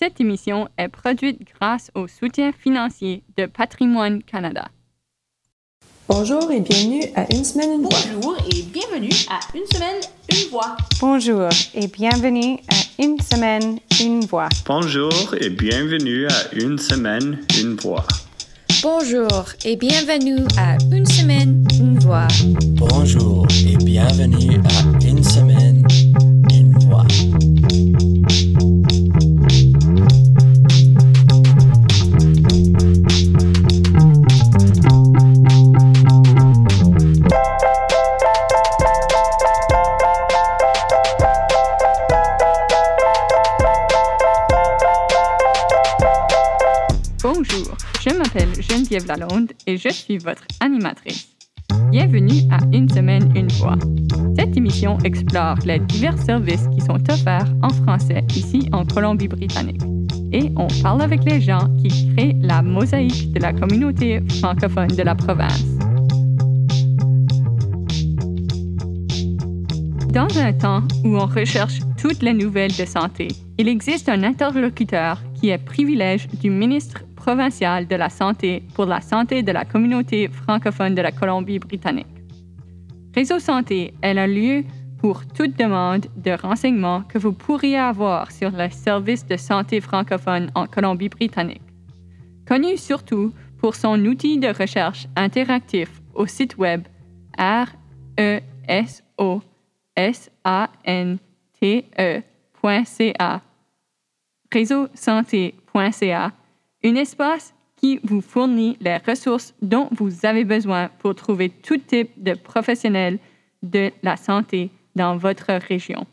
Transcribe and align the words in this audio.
Cette 0.00 0.20
émission 0.20 0.68
est 0.78 0.86
produite 0.86 1.40
grâce 1.58 1.90
au 1.96 2.06
soutien 2.06 2.52
financier 2.52 3.24
de 3.36 3.46
Patrimoine 3.46 4.22
Canada. 4.22 4.68
Bonjour 6.08 6.52
et 6.52 6.60
bienvenue 6.60 7.02
à 7.16 7.26
Une 7.34 7.42
semaine, 7.42 7.72
une 7.72 7.82
voix. 7.82 7.98
Bonjour 8.14 8.36
et 8.46 8.62
bienvenue 8.62 9.10
à 9.28 9.40
Une 9.56 9.66
semaine, 9.66 10.00
une 10.30 10.50
voix. 10.50 10.76
Bonjour 11.00 11.50
et 11.74 11.88
bienvenue 11.88 12.60
à 12.68 13.02
Une 13.02 13.18
semaine, 13.18 13.80
une 14.00 14.20
voix. 14.20 14.48
Bonjour 14.64 15.34
et 15.40 15.50
bienvenue 15.50 16.26
à 16.28 16.54
Une 16.54 16.78
semaine, 16.78 17.40
une 17.60 17.74
voix. 17.74 18.06
Bonjour 18.80 19.46
et 19.64 19.74
bienvenue 19.74 20.46
à 20.56 20.76
Une 20.92 21.06
semaine, 21.06 21.64
une 21.80 21.98
voix. 21.98 22.28
Bonjour 22.76 23.48
et 23.66 23.76
bienvenue 23.84 24.60
à 24.60 24.97
m'appelle 48.38 48.62
Geneviève 48.62 49.06
Lalonde 49.06 49.52
et 49.66 49.76
je 49.76 49.88
suis 49.88 50.18
votre 50.18 50.44
animatrice. 50.60 51.28
Bienvenue 51.90 52.42
à 52.50 52.58
Une 52.72 52.88
semaine, 52.88 53.32
une 53.36 53.48
voix. 53.52 53.76
Cette 54.36 54.56
émission 54.56 54.98
explore 54.98 55.56
les 55.64 55.80
divers 55.80 56.18
services 56.18 56.66
qui 56.72 56.80
sont 56.80 56.98
offerts 57.10 57.52
en 57.62 57.70
français 57.70 58.22
ici 58.36 58.68
en 58.72 58.84
Colombie-Britannique. 58.84 59.82
Et 60.32 60.52
on 60.56 60.68
parle 60.82 61.02
avec 61.02 61.24
les 61.24 61.40
gens 61.40 61.68
qui 61.82 62.12
créent 62.14 62.36
la 62.40 62.62
mosaïque 62.62 63.32
de 63.32 63.40
la 63.40 63.52
communauté 63.52 64.20
francophone 64.40 64.88
de 64.88 65.02
la 65.02 65.14
province. 65.14 65.64
Dans 70.12 70.38
un 70.38 70.52
temps 70.52 70.82
où 71.04 71.16
on 71.16 71.26
recherche 71.26 71.80
toutes 72.00 72.22
les 72.22 72.34
nouvelles 72.34 72.76
de 72.76 72.84
santé, 72.84 73.28
il 73.58 73.68
existe 73.68 74.08
un 74.08 74.22
interlocuteur 74.22 75.18
qui 75.34 75.50
est 75.50 75.58
privilège 75.58 76.28
du 76.40 76.50
ministre 76.50 77.02
provincial 77.18 77.86
de 77.86 77.96
la 77.96 78.08
Santé 78.08 78.62
pour 78.74 78.86
la 78.86 79.00
santé 79.00 79.42
de 79.42 79.52
la 79.52 79.64
communauté 79.64 80.28
francophone 80.28 80.94
de 80.94 81.02
la 81.02 81.12
Colombie-Britannique. 81.12 82.06
Réseau 83.14 83.40
Santé 83.40 83.92
est 84.02 84.16
un 84.16 84.26
lieu 84.26 84.64
pour 84.98 85.26
toute 85.26 85.58
demande 85.58 86.06
de 86.16 86.30
renseignements 86.30 87.02
que 87.02 87.18
vous 87.18 87.32
pourriez 87.32 87.78
avoir 87.78 88.30
sur 88.30 88.50
les 88.50 88.70
services 88.70 89.26
de 89.26 89.36
santé 89.36 89.80
francophone 89.80 90.50
en 90.54 90.66
Colombie-Britannique. 90.66 91.62
Connu 92.46 92.76
surtout 92.76 93.32
pour 93.58 93.74
son 93.74 93.98
outil 94.06 94.38
de 94.38 94.48
recherche 94.48 95.08
interactif 95.16 95.90
au 96.14 96.26
site 96.26 96.56
web 96.56 96.82
R-E-S-O-S-A-N-T-E.ca, 97.38 98.62
réseausanté.ca, 104.52 106.32
un 106.84 106.94
espace 106.94 107.54
qui 107.76 108.00
vous 108.02 108.20
fournit 108.20 108.76
les 108.80 108.96
ressources 108.96 109.54
dont 109.62 109.88
vous 109.92 110.26
avez 110.26 110.44
besoin 110.44 110.90
pour 110.98 111.14
trouver 111.14 111.48
tout 111.48 111.78
type 111.78 112.10
de 112.16 112.34
professionnels 112.34 113.18
de 113.62 113.90
la 114.02 114.16
santé 114.16 114.70
dans 114.96 115.16
votre 115.16 115.52
région. 115.52 116.06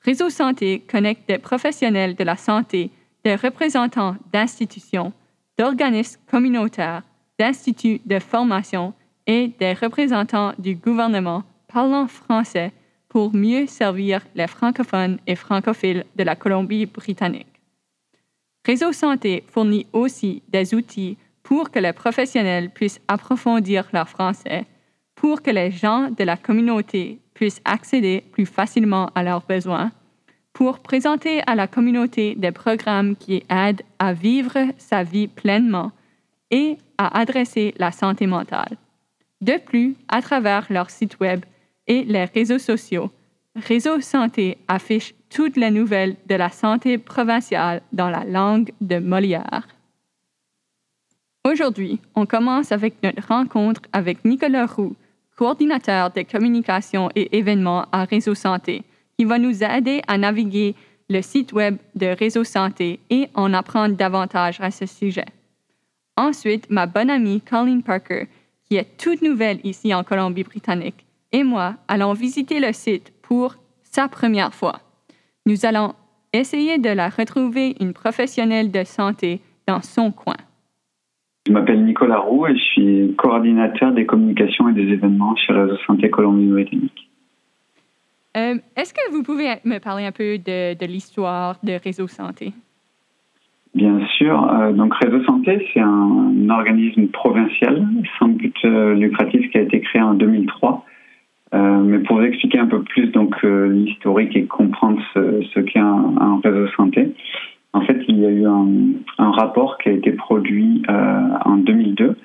Réseau 0.00 0.30
Santé 0.30 0.80
connecte 0.80 1.28
des 1.28 1.38
professionnels 1.38 2.16
de 2.16 2.24
la 2.24 2.36
santé, 2.36 2.90
des 3.24 3.36
représentants 3.36 4.16
d'institutions, 4.32 5.12
d'organismes 5.58 6.20
communautaires, 6.26 7.02
d'instituts 7.38 8.00
de 8.04 8.18
formation 8.18 8.94
et 9.26 9.48
des 9.58 9.74
représentants 9.74 10.54
du 10.58 10.74
gouvernement 10.74 11.44
parlant 11.68 12.08
français 12.08 12.72
pour 13.08 13.34
mieux 13.34 13.66
servir 13.66 14.22
les 14.34 14.46
francophones 14.46 15.18
et 15.26 15.36
francophiles 15.36 16.04
de 16.16 16.24
la 16.24 16.34
Colombie-Britannique. 16.34 17.51
Réseau 18.64 18.92
Santé 18.92 19.44
fournit 19.48 19.86
aussi 19.92 20.42
des 20.48 20.74
outils 20.74 21.16
pour 21.42 21.70
que 21.70 21.80
les 21.80 21.92
professionnels 21.92 22.70
puissent 22.70 23.00
approfondir 23.08 23.88
leur 23.92 24.08
français, 24.08 24.66
pour 25.16 25.42
que 25.42 25.50
les 25.50 25.70
gens 25.70 26.10
de 26.10 26.24
la 26.24 26.36
communauté 26.36 27.18
puissent 27.34 27.60
accéder 27.64 28.22
plus 28.32 28.46
facilement 28.46 29.10
à 29.14 29.22
leurs 29.24 29.42
besoins, 29.42 29.90
pour 30.52 30.78
présenter 30.78 31.42
à 31.46 31.54
la 31.54 31.66
communauté 31.66 32.34
des 32.36 32.52
programmes 32.52 33.16
qui 33.16 33.42
aident 33.48 33.82
à 33.98 34.12
vivre 34.12 34.58
sa 34.78 35.02
vie 35.02 35.26
pleinement 35.26 35.90
et 36.50 36.76
à 36.98 37.18
adresser 37.18 37.74
la 37.78 37.90
santé 37.90 38.26
mentale. 38.26 38.76
De 39.40 39.58
plus, 39.58 39.96
à 40.08 40.22
travers 40.22 40.66
leur 40.70 40.90
site 40.90 41.18
web 41.18 41.44
et 41.88 42.04
les 42.04 42.26
réseaux 42.26 42.58
sociaux, 42.60 43.10
Réseau 43.54 44.00
Santé 44.00 44.56
affiche 44.66 45.14
toutes 45.28 45.58
les 45.58 45.70
nouvelles 45.70 46.16
de 46.26 46.34
la 46.34 46.48
santé 46.48 46.96
provinciale 46.96 47.82
dans 47.92 48.08
la 48.08 48.24
langue 48.24 48.72
de 48.80 48.98
Molière. 48.98 49.68
Aujourd'hui, 51.44 52.00
on 52.14 52.24
commence 52.24 52.72
avec 52.72 53.02
notre 53.02 53.28
rencontre 53.28 53.82
avec 53.92 54.24
Nicolas 54.24 54.64
Roux, 54.64 54.96
coordinateur 55.36 56.10
des 56.10 56.24
communications 56.24 57.10
et 57.14 57.36
événements 57.36 57.84
à 57.92 58.04
Réseau 58.04 58.34
Santé, 58.34 58.84
qui 59.18 59.26
va 59.26 59.38
nous 59.38 59.62
aider 59.62 60.00
à 60.08 60.16
naviguer 60.16 60.74
le 61.10 61.20
site 61.20 61.52
web 61.52 61.76
de 61.94 62.06
Réseau 62.06 62.44
Santé 62.44 63.00
et 63.10 63.28
en 63.34 63.52
apprendre 63.52 63.96
davantage 63.96 64.60
à 64.62 64.70
ce 64.70 64.86
sujet. 64.86 65.26
Ensuite, 66.16 66.70
ma 66.70 66.86
bonne 66.86 67.10
amie 67.10 67.42
Colleen 67.42 67.82
Parker, 67.82 68.28
qui 68.64 68.76
est 68.76 68.96
toute 68.96 69.20
nouvelle 69.20 69.60
ici 69.62 69.92
en 69.92 70.04
Colombie-Britannique, 70.04 71.04
et 71.32 71.42
moi 71.42 71.74
allons 71.86 72.14
visiter 72.14 72.60
le 72.60 72.72
site 72.72 73.12
pour 73.32 73.54
sa 73.82 74.08
première 74.08 74.52
fois. 74.52 74.74
Nous 75.46 75.64
allons 75.64 75.94
essayer 76.34 76.76
de 76.76 76.90
la 76.90 77.08
retrouver 77.08 77.74
une 77.80 77.94
professionnelle 77.94 78.70
de 78.70 78.84
santé 78.84 79.40
dans 79.66 79.80
son 79.80 80.12
coin. 80.12 80.36
Je 81.46 81.52
m'appelle 81.52 81.82
Nicolas 81.82 82.18
Roux 82.18 82.46
et 82.46 82.54
je 82.54 82.62
suis 82.62 83.14
coordinateur 83.16 83.92
des 83.92 84.04
communications 84.04 84.68
et 84.68 84.74
des 84.74 84.82
événements 84.82 85.34
chez 85.36 85.54
Réseau 85.54 85.78
Santé 85.86 86.10
Colombie-Britannique. 86.10 87.08
Euh, 88.36 88.56
Est-ce 88.76 88.92
que 88.92 89.10
vous 89.12 89.22
pouvez 89.22 89.48
me 89.64 89.78
parler 89.78 90.04
un 90.04 90.12
peu 90.12 90.36
de, 90.36 90.74
de 90.74 90.86
l'histoire 90.86 91.56
de 91.62 91.72
Réseau 91.82 92.08
Santé? 92.08 92.52
Bien 93.74 93.98
sûr. 94.18 94.46
Euh, 94.52 94.72
donc 94.72 94.92
Réseau 94.96 95.24
Santé, 95.24 95.66
c'est 95.72 95.80
un, 95.80 95.86
un, 95.86 96.50
organisme 96.50 97.06
provincial 97.06 97.82
sans 98.18 98.28
but 98.28 98.54
euh, 98.66 98.92
lucratif 98.92 99.50
qui 99.50 99.56
a 99.56 99.62
été 99.62 99.80
créé 99.80 100.02
en 100.02 100.12
2003 100.12 100.84
euh, 101.54 101.82
mais 101.82 101.98
pour 101.98 102.16
vous 102.16 102.24
expliquer 102.24 102.58
un 102.58 102.66
peu 102.66 102.82
plus 102.82 103.08
donc 103.08 103.34
euh, 103.44 103.68
l'historique 103.68 104.34
et 104.36 104.44
comprendre 104.44 105.00
ce, 105.12 105.60
qu'est 105.60 105.78
un, 105.78 106.40
réseau 106.42 106.66
santé, 106.76 107.12
en 107.74 107.82
fait, 107.82 107.98
il 108.08 108.20
y 108.20 108.26
a 108.26 108.30
eu 108.30 108.46
un, 108.46 108.68
un 109.18 109.30
rapport 109.32 109.78
qui 109.78 109.90
a 109.90 109.92
été 109.92 110.12
produit 110.12 110.82
euh, 110.88 111.20
en 111.44 111.56
2002, 111.56 112.16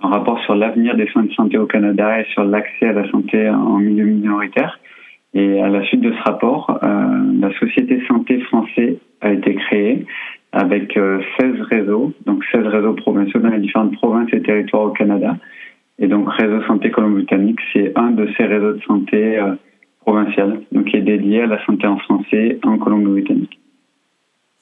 un 0.00 0.08
rapport 0.08 0.38
sur 0.40 0.54
l'avenir 0.54 0.96
des 0.96 1.06
soins 1.08 1.24
de 1.24 1.32
santé 1.32 1.56
au 1.56 1.66
Canada 1.66 2.20
et 2.20 2.24
sur 2.32 2.44
l'accès 2.44 2.86
à 2.86 2.92
la 2.92 3.10
santé 3.10 3.48
en 3.48 3.78
milieu 3.78 4.04
minoritaire. 4.04 4.78
Et 5.32 5.60
à 5.60 5.68
la 5.68 5.82
suite 5.84 6.00
de 6.00 6.12
ce 6.12 6.22
rapport, 6.22 6.78
la 6.82 7.52
Société 7.58 8.00
Santé 8.06 8.38
Français 8.42 8.98
a 9.20 9.32
été 9.32 9.56
créée 9.56 10.06
avec 10.52 10.92
16 10.92 11.60
réseaux, 11.70 12.12
donc 12.24 12.44
16 12.52 12.66
réseaux 12.66 12.92
provinciaux 12.92 13.40
dans 13.40 13.48
les 13.48 13.58
différentes 13.58 13.96
provinces 13.96 14.28
et 14.32 14.42
territoires 14.42 14.84
au 14.84 14.90
Canada. 14.90 15.36
Et 15.98 16.08
donc, 16.08 16.28
Réseau 16.30 16.62
Santé 16.66 16.90
Colombie-Britannique, 16.90 17.60
c'est 17.72 17.92
un 17.96 18.10
de 18.10 18.28
ces 18.36 18.44
réseaux 18.44 18.72
de 18.72 18.82
santé 18.82 19.38
euh, 19.38 19.54
provincial, 20.00 20.62
donc 20.72 20.86
qui 20.86 20.96
est 20.96 21.02
dédié 21.02 21.42
à 21.42 21.46
la 21.46 21.64
santé 21.64 21.86
en 21.86 21.98
français 21.98 22.58
en 22.62 22.78
Colombie-Britannique. 22.78 23.58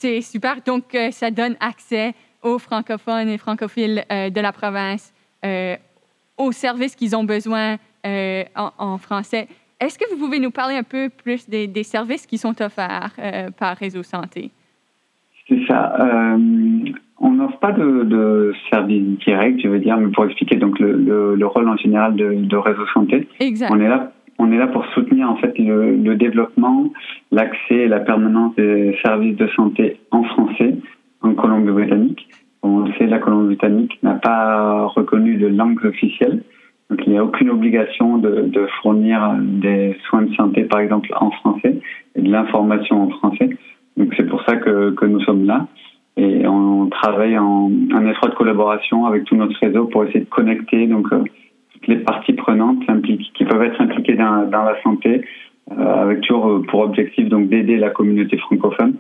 C'est 0.03 0.21
super. 0.21 0.57
Donc, 0.67 0.97
euh, 0.97 1.13
ça 1.13 1.31
donne 1.31 1.55
accès 1.61 2.15
aux 2.43 2.59
francophones 2.59 3.29
et 3.29 3.39
francophiles 3.39 4.05
euh, 4.11 4.31
de 4.31 4.41
la 4.41 4.51
province 4.51 5.15
euh, 5.45 5.77
aux 6.37 6.51
services 6.51 6.97
qu'ils 6.97 7.15
ont 7.15 7.23
besoin 7.23 7.77
en, 8.05 8.99
français. 8.99 9.47
Est-ce 9.79 9.97
que 9.97 10.11
vous 10.11 10.17
pouvez 10.17 10.41
nous 10.41 10.51
parler 10.51 10.75
un 10.75 10.83
peu 10.83 11.09
plus 11.09 11.49
des, 11.49 11.85
services 11.85 12.27
qui 12.27 12.37
sont 12.37 12.61
offerts 12.61 13.13
par 13.57 13.77
Réseau 13.77 14.03
Santé? 14.03 14.51
C'est 15.53 15.67
ça. 15.67 15.97
on 17.21 17.31
n'offre 17.31 17.59
pas 17.59 17.73
de, 17.73 18.05
de, 18.05 18.55
service 18.71 19.19
direct, 19.19 19.61
je 19.63 19.69
veux 19.69 19.79
dire, 19.79 19.97
mais 19.99 20.11
pour 20.11 20.25
expliquer 20.25 20.57
donc 20.57 20.79
le, 20.79 20.93
le, 20.93 21.35
le 21.35 21.47
rôle 21.47 21.69
en 21.69 21.77
général 21.77 22.17
de, 22.17 22.35
de, 22.35 22.57
Réseau 22.57 22.87
Santé. 22.95 23.29
Exact. 23.39 23.71
On 23.71 23.79
est 23.81 23.89
là, 23.89 24.13
on 24.39 24.51
est 24.51 24.57
là 24.57 24.67
pour 24.67 24.85
soutenir 24.87 25.31
en 25.31 25.37
fait 25.37 25.57
le, 25.59 25.97
le 25.97 26.17
développement, 26.17 26.91
l'accès 27.31 27.75
et 27.75 27.89
la 27.89 28.01
permanence 28.01 28.55
des 28.57 28.97
services 29.05 29.37
de 29.37 29.47
santé 29.49 29.99
en 30.11 30.25
français 30.25 30.77
en 31.21 31.35
Colombie-Britannique. 31.35 32.29
On 32.63 32.81
le 32.81 32.93
sait, 32.95 33.07
la 33.07 33.19
Colombie-Britannique 33.19 33.99
n'a 34.03 34.15
pas 34.15 34.87
reconnu 34.87 35.37
de 35.37 35.49
langues 35.49 35.85
officielles. 35.85 36.43
Donc, 36.91 37.01
il 37.07 37.13
n'y 37.13 37.19
a 37.19 37.25
aucune 37.25 37.51
obligation 37.51 38.19
de, 38.19 38.43
de, 38.43 38.67
fournir 38.81 39.35
des 39.41 39.97
soins 40.09 40.23
de 40.23 40.35
santé, 40.35 40.65
par 40.65 40.81
exemple, 40.81 41.09
en 41.19 41.31
français 41.31 41.79
et 42.15 42.23
de 42.23 42.31
l'information 42.31 43.03
en 43.03 43.09
français. 43.11 43.51
Donc, 43.97 44.13
c'est 44.17 44.29
pour 44.29 44.43
ça 44.45 44.57
que, 44.57 44.91
que 44.91 45.07
nous 45.07 45.21
sommes 45.21 45.45
là. 45.45 45.67
Et 46.17 46.47
on 46.47 46.89
travaille 46.89 47.39
en, 47.39 47.71
en 47.95 48.07
étroite 48.07 48.35
collaboration 48.35 49.07
avec 49.07 49.25
tout 49.25 49.37
notre 49.37 49.59
réseau 49.59 49.87
pour 49.87 50.05
essayer 50.05 50.21
de 50.21 50.29
connecter 50.29 50.87
donc 50.87 51.11
euh, 51.13 51.25
toutes 51.73 51.87
les 51.89 51.97
parties 51.97 52.35
prenantes 52.35 52.81
qui 53.03 53.45
peuvent 53.45 53.63
être 53.63 53.81
impliquées 53.81 54.17
dans, 54.17 54.49
dans 54.51 54.63
la 54.63 54.81
santé, 54.83 55.23
euh, 55.71 56.03
avec 56.03 56.21
toujours 56.21 56.63
pour 56.69 56.81
objectif 56.81 57.29
donc 57.31 57.49
d'aider 57.49 57.77
la 57.77 57.91
communauté 57.91 58.37
francophone. 58.37 58.97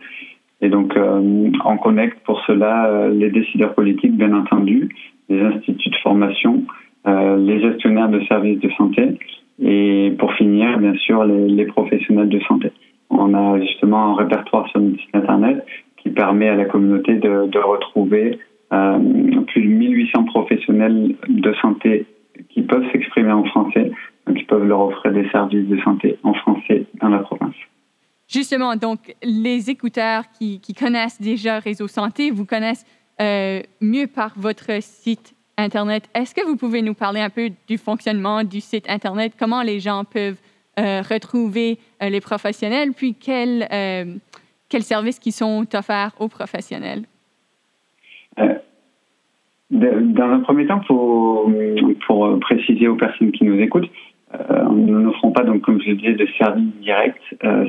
Et 0.62 0.68
donc 0.68 0.96
on 0.96 1.76
connecte 1.76 2.18
pour 2.24 2.40
cela 2.46 3.08
les 3.10 3.30
décideurs 3.30 3.74
politiques, 3.74 4.16
bien 4.16 4.32
entendu, 4.32 4.94
les 5.28 5.40
instituts 5.40 5.90
de 5.90 5.96
formation, 5.96 6.62
les 7.04 7.60
gestionnaires 7.60 8.08
de 8.08 8.20
services 8.26 8.60
de 8.60 8.70
santé, 8.78 9.18
et 9.60 10.12
pour 10.20 10.32
finir, 10.34 10.78
bien 10.78 10.94
sûr, 10.94 11.24
les, 11.24 11.48
les 11.48 11.64
professionnels 11.66 12.28
de 12.28 12.38
santé. 12.40 12.70
On 13.12 13.35
a 13.35 13.61
justement 13.61 14.12
un 14.12 14.14
répertoire 14.17 14.69
sur 14.69 14.81
notre 14.81 14.99
site 15.00 15.14
internet 15.14 15.64
qui 15.99 16.11
permet 16.11 16.49
à 16.49 16.56
la 16.56 16.64
communauté 16.64 17.14
de, 17.14 17.59
retrouver 17.59 18.38
euh, 18.73 18.99
plus 19.49 19.62
de 19.62 19.69
1800 19.69 20.25
professionnels 20.25 21.14
de 21.29 21.55
santé 21.61 22.06
qui 22.49 22.62
peuvent 22.62 22.85
s'exprimer 22.91 23.32
en 23.32 23.44
français, 23.44 23.93
ils 24.35 24.47
peuvent 24.47 24.67
leur 24.67 24.81
offrir 24.81 25.12
des 25.12 25.29
services 25.31 25.69
de 25.69 25.79
santé 25.81 26.19
en 26.23 26.35
français 26.35 26.87
dans 27.00 27.09
la 27.09 27.19
province. 27.19 27.55
Justement, 28.29 28.76
donc 28.76 29.14
les 29.23 29.69
écouteurs 29.69 30.25
qui, 30.38 30.61
qui 30.61 30.75
connaissent 30.75 31.20
déjà 31.20 31.59
Réseau 31.59 31.87
Santé 31.87 32.31
vous 32.31 32.47
connaissent 32.47 32.87
euh, 33.20 33.61
mieux 33.81 34.06
par 34.06 34.32
votre 34.37 34.82
site 34.82 35.35
Internet. 35.59 36.09
Est-ce 36.14 36.35
que 36.35 36.44
vous 36.47 36.56
pouvez 36.56 36.81
nous 36.81 36.94
parler 36.94 37.20
un 37.20 37.29
peu 37.29 37.50
du 37.69 37.76
fonctionnement 37.76 38.43
du 38.43 38.61
site 38.61 38.88
Internet, 38.88 39.35
comment 39.38 39.62
les 39.62 39.81
gens 39.81 40.05
peuvent 40.05 40.38
retrouver 40.78 41.78
euh, 42.02 42.08
les 42.08 42.20
professionnels, 42.20 42.90
puis 42.96 43.14
quels, 43.14 43.66
euh, 43.72 44.04
quels 44.69 44.82
services 44.82 45.19
qui 45.19 45.32
sont 45.32 45.66
offerts 45.74 46.12
aux 46.19 46.28
professionnels? 46.28 47.02
Dans 49.70 50.28
un 50.28 50.40
premier 50.40 50.66
temps, 50.66 50.80
pour, 50.80 51.50
préciser 52.40 52.88
aux 52.88 52.96
personnes 52.96 53.32
qui 53.32 53.44
nous 53.44 53.58
écoutent, 53.58 53.90
nous 54.70 55.00
n'offrons 55.00 55.32
pas, 55.32 55.44
donc, 55.44 55.62
comme 55.62 55.80
je 55.80 55.92
disais, 55.92 56.12
de 56.12 56.26
services 56.38 56.75
directs. 56.82 57.20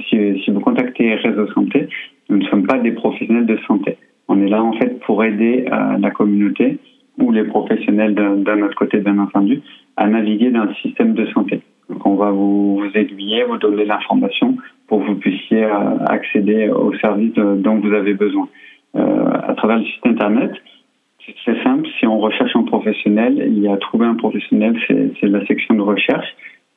si, 0.10 0.52
vous 0.52 0.60
contactez 0.60 1.16
Réseau 1.16 1.48
Santé, 1.54 1.88
nous 2.30 2.38
ne 2.38 2.46
sommes 2.46 2.66
pas 2.66 2.78
des 2.78 2.92
professionnels 2.92 3.46
de 3.46 3.58
santé. 3.68 3.98
On 4.28 4.42
est 4.42 4.50
là, 4.50 4.62
en 4.64 4.74
fait, 4.74 5.00
pour 5.02 5.24
aider 5.24 5.66
la 6.00 6.12
communauté 6.12 6.80
ou 7.18 7.32
les 7.32 7.46
professionnels 7.46 8.16
d'un 8.16 8.62
autre 8.62 8.76
côté, 8.76 9.00
bien 9.00 9.18
entendu, 9.20 9.62
à 9.98 10.08
naviguer 10.08 10.52
dans 10.52 10.66
le 10.66 10.74
système 10.76 11.14
de 11.14 11.26
santé. 11.28 11.62
Donc 11.90 12.06
on 12.06 12.16
va 12.16 12.32
vous, 12.32 12.78
vous 12.80 12.92
aiguiller, 12.98 13.44
vous 13.44 13.58
donner 13.58 13.86
l'information 13.86 14.58
pour 14.88 15.02
que 15.02 15.08
vous 15.08 15.16
puissiez 15.16 15.64
euh, 15.64 15.98
accéder 16.06 16.70
aux 16.70 16.94
services 16.96 17.34
dont 17.36 17.76
vous 17.76 17.94
avez 17.94 18.14
besoin. 18.14 18.48
Euh, 18.96 19.26
à 19.48 19.54
travers 19.56 19.80
le 19.80 19.86
site 19.86 20.06
Internet, 20.06 20.52
c'est 21.26 21.36
très 21.36 21.64
simple. 21.64 21.88
Si 22.00 22.06
on 22.06 22.20
recherche 22.20 22.56
un 22.56 22.64
professionnel, 22.64 23.44
il 23.48 23.60
y 23.60 23.68
a 23.68 23.78
trouver 23.78 24.06
un 24.06 24.16
professionnel, 24.16 24.78
c'est 24.88 25.28
la 25.28 25.46
section 25.46 25.76
de 25.76 25.82
recherche. 25.82 26.28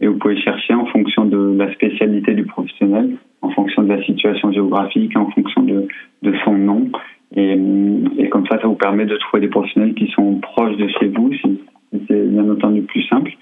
Et 0.01 0.07
vous 0.07 0.19
pouvez 0.19 0.39
chercher 0.41 0.75
en 0.75 0.87
fonction 0.87 1.25
de 1.25 1.57
la 1.57 1.73
spécialité 1.73 2.35
du 2.35 2.45
professionnel, 2.45 3.17
en 3.41 3.51
fonction 3.51 3.83
de 3.83 3.89
la 3.89 4.03
situation 4.05 4.53
géographique, 4.53 5.17
en 5.17 5.31
fonction 5.31 5.63
de, 5.63 5.89
son 6.45 6.53
nom. 6.53 6.91
Et, 7.35 8.29
comme 8.31 8.47
ça, 8.47 8.61
ça 8.61 8.67
vous 8.67 8.75
permet 8.75 9.07
de 9.07 9.17
trouver 9.17 9.41
des 9.41 9.49
professionnels 9.49 9.95
qui 9.95 10.09
sont 10.09 10.35
proches 10.37 10.77
de 10.77 10.89
chez 10.89 11.09
vous, 11.09 11.31
c'est 12.09 12.29
bien 12.29 12.51
entendu 12.51 12.83
plus 12.83 13.03
simple 13.05 13.33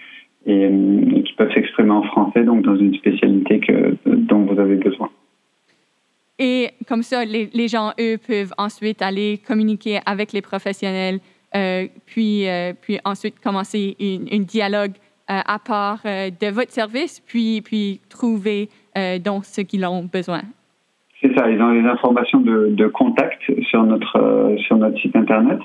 et, 0.46 0.64
et 0.64 1.23
qui 1.23 1.32
peuvent 1.35 1.52
s'exprimer 1.52 1.91
en 1.91 2.02
français, 2.02 2.44
donc 2.44 2.62
dans 2.62 2.76
une 2.76 2.94
spécialité 2.94 3.61
que, 3.61 3.96
dont 4.06 4.44
vous 4.44 4.58
avez 4.58 4.76
besoin. 4.76 5.11
Et 6.38 6.70
comme 6.88 7.02
ça, 7.02 7.25
les, 7.25 7.49
les, 7.55 7.69
gens, 7.69 7.93
eux, 8.00 8.19
peuvent 8.26 8.52
ensuite 8.58 9.02
aller 9.02 9.38
communiquer 9.46 10.00
avec 10.05 10.32
les 10.32 10.43
professionnels, 10.43 11.20
euh, 11.55 11.87
puis, 12.06 12.49
euh, 12.49 12.73
puis 12.81 12.99
ensuite 13.05 13.38
commencer 13.41 13.96
un 14.00 14.41
dialogue 14.41 14.93
euh, 15.31 15.41
à 15.46 15.58
part 15.58 16.00
euh, 16.05 16.29
de 16.29 16.52
votre 16.52 16.70
service, 16.70 17.19
puis, 17.26 17.62
puis 17.64 17.99
trouver 18.11 18.69
euh, 18.99 19.19
donc 19.19 19.47
ce 19.47 19.62
qu'ils 19.62 19.87
ont 19.87 20.05
besoin. 20.05 20.43
C'est 21.23 21.35
ça, 21.35 21.49
ils 21.49 21.62
ont 21.62 21.70
les 21.70 21.88
informations 21.88 22.40
de, 22.40 22.69
de 22.73 22.87
contact 22.88 23.40
sur 23.70 23.85
notre, 23.85 24.55
sur 24.67 24.76
notre 24.76 24.99
site 25.00 25.17
Internet. 25.17 25.61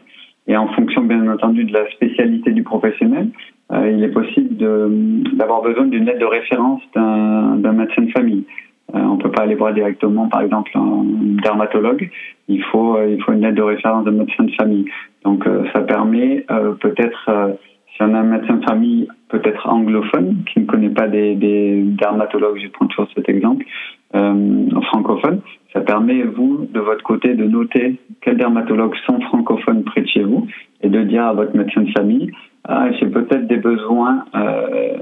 Et 0.47 0.55
en 0.55 0.69
fonction, 0.69 1.01
bien 1.01 1.29
entendu, 1.29 1.65
de 1.65 1.73
la 1.73 1.91
spécialité 1.91 2.53
du 2.53 2.63
professionnel, 2.63 3.31
euh, 3.71 3.91
il 3.91 4.03
est 4.03 4.11
possible 4.11 4.55
d'avoir 5.35 5.61
besoin 5.61 5.85
d'une 5.85 6.05
lettre 6.05 6.19
de 6.19 6.25
référence 6.25 6.81
d'un 6.95 7.71
médecin 7.71 8.03
de 8.03 8.11
famille. 8.11 8.45
Euh, 8.95 8.99
on 8.99 9.15
ne 9.15 9.21
peut 9.21 9.31
pas 9.31 9.43
aller 9.43 9.55
voir 9.55 9.73
directement, 9.73 10.27
par 10.27 10.41
exemple, 10.41 10.71
un 10.75 11.03
dermatologue. 11.43 12.09
Il 12.47 12.63
faut, 12.63 12.97
euh, 12.97 13.07
il 13.09 13.21
faut 13.21 13.33
une 13.33 13.41
lettre 13.41 13.55
de 13.55 13.61
référence 13.61 14.05
d'un 14.05 14.11
médecin 14.11 14.43
de 14.43 14.51
famille. 14.51 14.85
Donc, 15.23 15.45
euh, 15.45 15.63
ça 15.73 15.81
permet 15.81 16.45
peut-être, 16.79 17.29
si 17.93 18.01
on 18.01 18.13
a 18.13 18.19
un 18.19 18.23
médecin 18.23 18.55
de 18.55 18.65
famille 18.65 19.07
peut-être 19.27 19.67
anglophone, 19.67 20.37
qui 20.51 20.61
ne 20.61 20.65
connaît 20.65 20.89
pas 20.89 21.07
des, 21.07 21.35
des 21.35 21.83
dermatologues, 21.83 22.59
je 22.63 22.69
prends 22.69 22.87
toujours 22.87 23.07
cet 23.13 23.29
exemple, 23.29 23.65
francophone, 24.13 25.41
ça 25.73 25.81
permet, 25.81 26.23
vous, 26.23 26.67
de 26.73 26.79
votre 26.79 27.03
côté, 27.03 27.35
de 27.35 27.45
noter 27.45 27.99
quels 28.21 28.37
dermatologues 28.37 28.95
sont 29.05 29.19
francophones 29.21 29.83
près 29.83 30.01
de 30.01 30.07
chez 30.07 30.23
vous 30.23 30.47
et 30.81 30.89
de 30.89 31.03
dire 31.03 31.25
à 31.25 31.33
votre 31.33 31.55
médecin 31.55 31.81
de 31.81 31.91
famille, 31.91 32.31
j'ai 32.99 33.07
peut-être 33.07 33.47
des 33.47 33.57
besoins, 33.57 34.25
euh, 34.35 34.97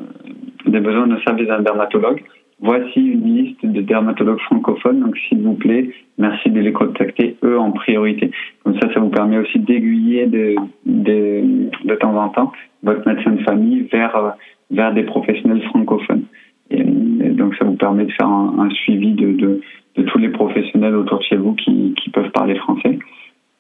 des 0.65 0.79
besoins 0.79 1.07
de 1.07 1.17
service 1.21 1.47
d'un 1.47 1.61
dermatologue. 1.61 2.23
Voici 2.59 2.99
une 2.99 3.35
liste 3.35 3.63
de 3.63 3.81
dermatologues 3.81 4.39
francophones, 4.39 5.01
donc 5.01 5.15
s'il 5.17 5.43
vous 5.43 5.53
plaît, 5.53 5.91
merci 6.17 6.49
de 6.49 6.59
les 6.59 6.71
contacter 6.71 7.37
eux 7.43 7.59
en 7.59 7.71
priorité. 7.71 8.31
Comme 8.63 8.79
ça, 8.79 8.91
ça 8.93 8.99
vous 8.99 9.09
permet 9.09 9.37
aussi 9.37 9.59
d'aiguiller 9.59 10.25
de, 10.25 10.55
de, 10.85 11.69
de, 11.83 11.95
temps 11.95 12.15
en 12.15 12.29
temps 12.29 12.51
votre 12.81 13.07
médecin 13.07 13.31
de 13.31 13.43
famille 13.43 13.81
vers, 13.91 14.33
vers 14.71 14.91
des 14.93 15.03
professionnels 15.03 15.61
francophones. 15.63 16.23
Et, 16.71 16.81
et 16.81 17.29
donc, 17.29 17.55
ça 17.57 17.65
vous 17.65 17.75
permet 17.75 18.05
de 18.05 18.11
faire 18.13 18.27
un, 18.27 18.55
un 18.57 18.69
suivi 18.71 19.11
de, 19.11 19.33
de, 19.33 19.61
de, 19.95 20.03
tous 20.03 20.17
les 20.17 20.29
professionnels 20.29 20.95
autour 20.95 21.19
de 21.19 21.23
chez 21.25 21.37
vous 21.37 21.53
qui, 21.53 21.93
qui 22.01 22.09
peuvent 22.09 22.31
parler 22.31 22.55
français. 22.55 22.97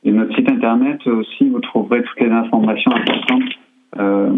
Et 0.05 0.11
notre 0.11 0.35
site 0.35 0.49
internet 0.49 1.05
aussi, 1.05 1.49
vous 1.49 1.59
trouverez 1.59 2.01
toutes 2.01 2.19
les 2.19 2.31
informations 2.31 2.91
importantes 2.91 3.53
euh, 3.99 4.29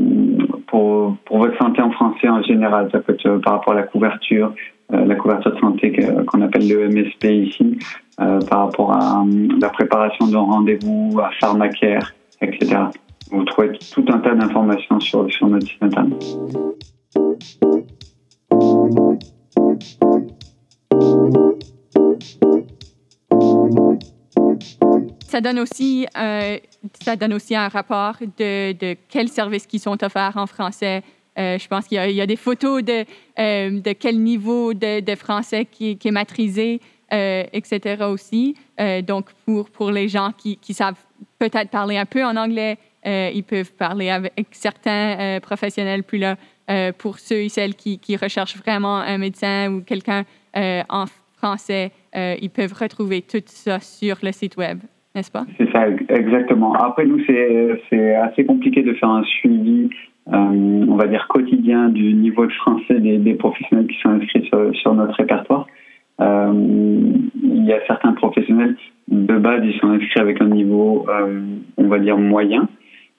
pour, 0.67 1.17
votre 1.31 1.57
santé 1.57 1.81
en 1.81 1.91
français 1.91 2.29
en 2.29 2.41
général. 2.43 2.89
Ça 2.91 2.99
peut 2.99 3.17
euh, 3.25 3.39
par 3.39 3.53
rapport 3.53 3.73
à 3.73 3.77
la 3.77 3.83
couverture, 3.83 4.53
euh, 4.93 5.05
la 5.05 5.15
couverture 5.15 5.53
de 5.53 5.59
santé 5.59 5.91
qu'on 6.27 6.41
appelle 6.41 6.67
le 6.67 6.87
MSP 6.89 7.25
ici, 7.25 7.77
par 8.17 8.65
rapport 8.65 8.93
à 8.93 9.23
la 9.59 9.69
préparation 9.69 10.27
d'un 10.27 10.39
rendez-vous, 10.39 11.19
à 11.19 11.29
pharmacare, 11.39 12.11
etc. 12.41 12.75
Vous 13.31 13.43
trouvez 13.43 13.71
tout 13.93 14.05
un 14.09 14.17
tas 14.19 14.35
d'informations 14.35 14.99
sur, 14.99 15.31
sur 15.31 15.47
notre 15.47 15.67
site 15.67 15.81
internet. 15.81 16.23
Ça 25.27 25.41
donne 25.41 25.59
aussi, 25.59 26.07
ça 27.03 27.15
donne 27.15 27.33
aussi 27.33 27.55
un 27.55 27.67
rapport 27.67 28.15
de, 28.37 28.95
quels 29.07 29.29
services 29.29 29.65
qui 29.65 29.79
sont 29.79 30.03
offerts 30.03 30.35
en 30.35 30.47
français. 30.47 31.03
Euh, 31.37 31.57
je 31.57 31.67
pense 31.67 31.87
qu'il 31.87 31.97
y, 31.97 32.21
a 32.21 32.25
des 32.25 32.35
photos 32.35 32.83
de, 32.83 33.05
euh, 33.39 33.79
de 33.79 33.93
quel 33.93 34.19
niveau 34.19 34.73
de, 34.73 35.15
français 35.15 35.65
qui, 35.65 35.97
est 36.03 36.11
maîtrisé, 36.11 36.81
euh, 37.13 37.43
etc. 37.53 38.03
aussi. 38.03 38.55
Donc, 39.03 39.29
pour, 39.45 39.69
pour 39.69 39.91
les 39.91 40.07
gens 40.07 40.31
qui, 40.37 40.73
savent 40.73 40.99
peut-être 41.37 41.69
parler 41.69 41.97
un 41.97 42.05
peu 42.05 42.23
en 42.25 42.35
anglais, 42.35 42.77
ils 43.05 43.43
peuvent 43.43 43.71
parler 43.73 44.09
avec 44.09 44.47
certains 44.51 45.39
professionnels. 45.41 46.03
Puis 46.03 46.19
là, 46.19 46.35
pour 46.97 47.19
ceux 47.19 47.43
et 47.43 47.49
celles 47.49 47.75
qui, 47.75 48.17
recherchent 48.17 48.57
vraiment 48.57 48.97
un 48.97 49.17
médecin 49.17 49.71
ou 49.71 49.81
quelqu'un 49.81 50.25
en 50.53 51.05
français, 51.37 51.91
ils 52.13 52.49
peuvent 52.49 52.73
retrouver 52.73 53.21
tout 53.21 53.43
ça 53.45 53.79
sur 53.79 54.17
le 54.21 54.33
site 54.33 54.57
web 54.57 54.79
C'est 55.57 55.71
ça, 55.71 55.87
exactement. 55.87 56.73
Après, 56.73 57.05
nous, 57.05 57.19
c'est 57.25 58.15
assez 58.15 58.45
compliqué 58.45 58.83
de 58.83 58.93
faire 58.93 59.09
un 59.09 59.23
suivi, 59.23 59.89
euh, 60.31 60.35
on 60.35 60.95
va 60.95 61.07
dire, 61.07 61.27
quotidien 61.27 61.89
du 61.89 62.13
niveau 62.13 62.45
de 62.45 62.51
français 62.51 62.99
des, 62.99 63.33
professionnels 63.33 63.87
qui 63.87 63.99
sont 64.01 64.09
inscrits 64.09 64.49
sur, 64.73 64.93
notre 64.93 65.15
répertoire. 65.15 65.67
Euh, 66.21 66.51
il 67.41 67.65
y 67.65 67.73
a 67.73 67.79
certains 67.87 68.13
professionnels, 68.13 68.75
de 69.07 69.37
base, 69.37 69.61
ils 69.63 69.79
sont 69.79 69.89
inscrits 69.89 70.19
avec 70.19 70.41
un 70.41 70.49
niveau, 70.49 71.05
euh, 71.09 71.41
on 71.77 71.87
va 71.87 71.97
dire, 71.99 72.17
moyen, 72.17 72.67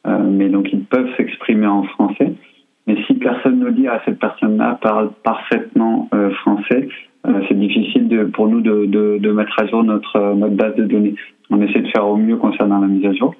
mais 0.06 0.49
donc 0.49 0.73
ils 0.73 0.85
peuvent 0.85 1.11
s'exprimer 1.16 1.66
en 1.66 1.82
français. 1.82 2.32
Mais 2.87 2.97
si 3.06 3.14
personne 3.14 3.59
nous 3.59 3.70
dit, 3.70 3.87
ah, 3.88 4.00
cette 4.04 4.18
personne-là 4.18 4.78
parle 4.80 5.11
parfaitement 5.25 6.09
français, 6.42 6.88
c'est 7.49 7.59
difficile 7.59 8.30
pour 8.32 8.49
nous 8.49 8.61
de, 8.61 8.87
de, 8.87 9.32
mettre 9.32 9.61
à 9.61 9.66
jour 9.66 9.85
notre 9.85 10.35
base 10.49 10.75
de 10.76 10.85
données 10.85 11.14
on 11.50 11.61
essaie 11.62 11.80
de 11.80 11.88
faire 11.88 12.07
au 12.07 12.16
mieux 12.16 12.37
concernant 12.37 12.80
la 12.80 12.87
mise 12.87 13.04
à 13.07 13.12
jour. 13.12 13.35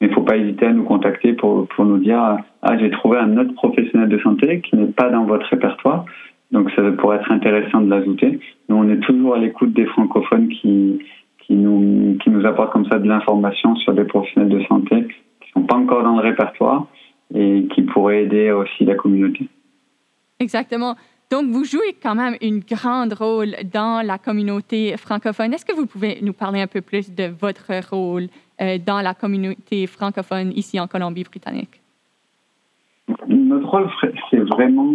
Mais 0.00 0.08
il 0.08 0.10
ne 0.10 0.14
faut 0.14 0.22
pas 0.22 0.36
hésiter 0.36 0.66
à 0.66 0.72
nous 0.72 0.84
contacter 0.84 1.32
pour, 1.32 1.66
pour 1.68 1.84
nous 1.84 1.98
dire 1.98 2.38
Ah, 2.62 2.78
j'ai 2.78 2.90
trouvé 2.90 3.18
un 3.18 3.36
autre 3.38 3.54
professionnel 3.54 4.08
de 4.08 4.18
santé 4.18 4.60
qui 4.60 4.76
n'est 4.76 4.92
pas 4.92 5.10
dans 5.10 5.24
votre 5.24 5.46
répertoire. 5.46 6.04
Donc, 6.52 6.70
ça 6.72 6.82
pourrait 6.92 7.16
être 7.16 7.32
intéressant 7.32 7.80
de 7.80 7.90
l'ajouter. 7.90 8.38
Nous, 8.68 8.76
on 8.76 8.88
est 8.88 9.00
toujours 9.00 9.34
à 9.34 9.38
l'écoute 9.38 9.72
des 9.72 9.86
francophones 9.86 10.48
qui, 10.48 11.00
qui 11.40 11.54
nous, 11.54 12.16
qui 12.22 12.30
nous 12.30 12.44
apportent 12.46 12.72
comme 12.72 12.86
ça 12.86 12.98
de 12.98 13.08
l'information 13.08 13.74
sur 13.76 13.94
des 13.94 14.04
professionnels 14.04 14.50
de 14.50 14.62
santé 14.64 15.08
qui 15.40 15.50
sont 15.52 15.62
pas 15.62 15.76
encore 15.76 16.02
dans 16.02 16.16
le 16.16 16.22
répertoire 16.22 16.86
et 17.34 17.66
qui 17.74 17.82
pourraient 17.82 18.24
aider 18.24 18.52
aussi 18.52 18.84
la 18.84 18.94
communauté. 18.94 19.48
Exactement. 20.38 20.94
Donc, 21.30 21.46
vous 21.46 21.64
jouez 21.64 21.96
quand 22.00 22.14
même 22.14 22.36
une 22.40 22.60
grande 22.60 23.12
rôle 23.12 23.56
dans 23.72 24.06
la 24.06 24.16
communauté 24.16 24.96
francophone. 24.96 25.52
Est-ce 25.52 25.64
que 25.64 25.74
vous 25.74 25.86
pouvez 25.86 26.18
nous 26.22 26.32
parler 26.32 26.60
un 26.60 26.68
peu 26.68 26.80
plus 26.80 27.12
de 27.12 27.24
votre 27.24 27.72
rôle 27.90 28.28
euh, 28.60 28.78
dans 28.84 29.00
la 29.00 29.12
communauté 29.12 29.88
francophone 29.88 30.52
ici 30.54 30.78
en 30.78 30.86
Colombie-Britannique? 30.86 31.80
Notre 33.26 33.68
rôle, 33.68 33.90
c'est 34.30 34.38
vraiment 34.38 34.94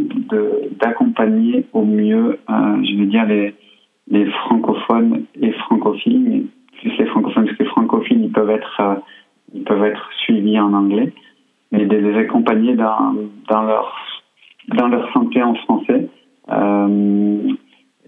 d'accompagner 0.80 1.66
au 1.74 1.84
mieux, 1.84 2.40
euh, 2.50 2.84
je 2.84 2.98
veux 2.98 3.08
dire, 3.08 3.26
les, 3.26 4.26
francophones 4.46 5.26
et 5.42 5.52
francophiles, 5.52 6.48
plus 6.80 6.98
les 6.98 7.06
francophones, 7.08 7.46
parce 7.46 7.58
que 7.58 7.64
les 7.64 7.70
francophiles, 7.70 8.24
ils 8.24 8.32
peuvent 8.32 8.50
être, 8.50 8.80
euh, 8.80 8.96
ils 9.54 9.64
peuvent 9.64 9.84
être 9.84 10.10
suivis 10.24 10.60
en 10.60 10.74
anglais, 10.74 11.12
mais 11.74 11.86
de 11.86 11.98
les 11.98 12.18
accompagner 12.20 12.76
dans, 12.76 13.14
leur, 13.50 13.96
dans 14.70 14.88
leur 14.88 15.12
santé 15.12 15.44
en 15.44 15.56
français 15.56 16.08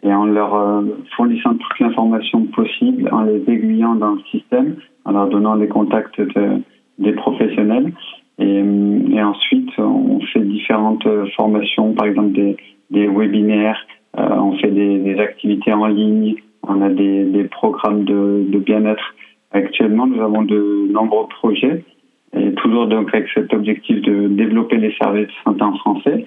et 0.04 0.14
en 0.14 0.26
leur 0.26 0.54
euh, 0.54 0.82
fournissant 1.16 1.54
toute 1.56 1.80
l'information 1.80 2.46
possible, 2.48 3.10
en 3.12 3.24
les 3.24 3.42
aiguillant 3.48 3.96
dans 3.96 4.12
le 4.12 4.22
système, 4.32 4.76
en 5.06 5.12
leur 5.14 5.30
donnant 5.30 5.56
des 5.56 5.68
contacts 5.68 6.20
de, 6.20 6.62
des 7.00 7.14
professionnels. 7.14 7.94
Et, 8.40 8.64
et, 9.12 9.24
ensuite, 9.24 9.70
on 9.78 10.20
fait 10.34 10.42
différentes 10.42 11.08
formations, 11.36 11.94
par 11.94 12.08
exemple 12.08 12.34
des, 12.34 13.08
webinaires, 13.08 13.80
euh, 14.18 14.30
on 14.38 14.58
fait 14.58 14.72
des, 14.72 15.18
activités 15.20 15.72
en 15.72 15.88
ligne, 15.88 16.36
on 16.68 16.82
a 16.82 16.90
des, 16.90 17.48
programmes 17.52 18.04
de, 18.04 18.46
de 18.50 18.60
bien-être. 18.60 19.16
Actuellement, 19.52 20.08
nous 20.08 20.22
avons 20.22 20.42
de 20.42 20.88
nombreux 20.92 21.28
projets, 21.28 21.84
et 22.36 22.52
toujours 22.56 22.88
donc 22.88 23.14
avec 23.14 23.30
cet 23.34 23.54
objectif 23.54 24.02
de 24.02 24.28
développer 24.28 24.78
les 24.78 24.94
services 24.96 25.28
de 25.28 25.34
santé 25.44 25.64
en 25.64 25.78
français. 25.78 26.26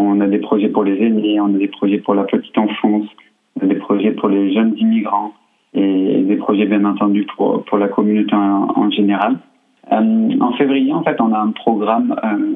On 0.00 0.20
a 0.20 0.28
des 0.28 0.38
projets 0.38 0.68
pour 0.68 0.84
les 0.84 0.96
aînés, 1.04 1.40
on 1.40 1.52
a 1.54 1.58
des 1.58 1.66
projets 1.66 1.98
pour 1.98 2.14
la 2.14 2.22
petite 2.22 2.56
enfance, 2.56 3.06
on 3.56 3.64
a 3.64 3.66
des 3.66 3.74
projets 3.74 4.12
pour 4.12 4.28
les 4.28 4.54
jeunes 4.54 4.74
immigrants 4.76 5.32
et 5.74 6.22
des 6.22 6.36
projets 6.36 6.66
bien 6.66 6.84
entendu 6.84 7.26
pour, 7.36 7.64
pour 7.64 7.78
la 7.78 7.88
communauté 7.88 8.32
en, 8.34 8.90
général. 8.90 9.38
Euh, 9.92 10.28
en 10.40 10.52
février, 10.52 10.92
en 10.92 11.02
fait, 11.02 11.20
on 11.20 11.32
a 11.32 11.38
un 11.38 11.50
programme 11.50 12.14
euh, 12.24 12.52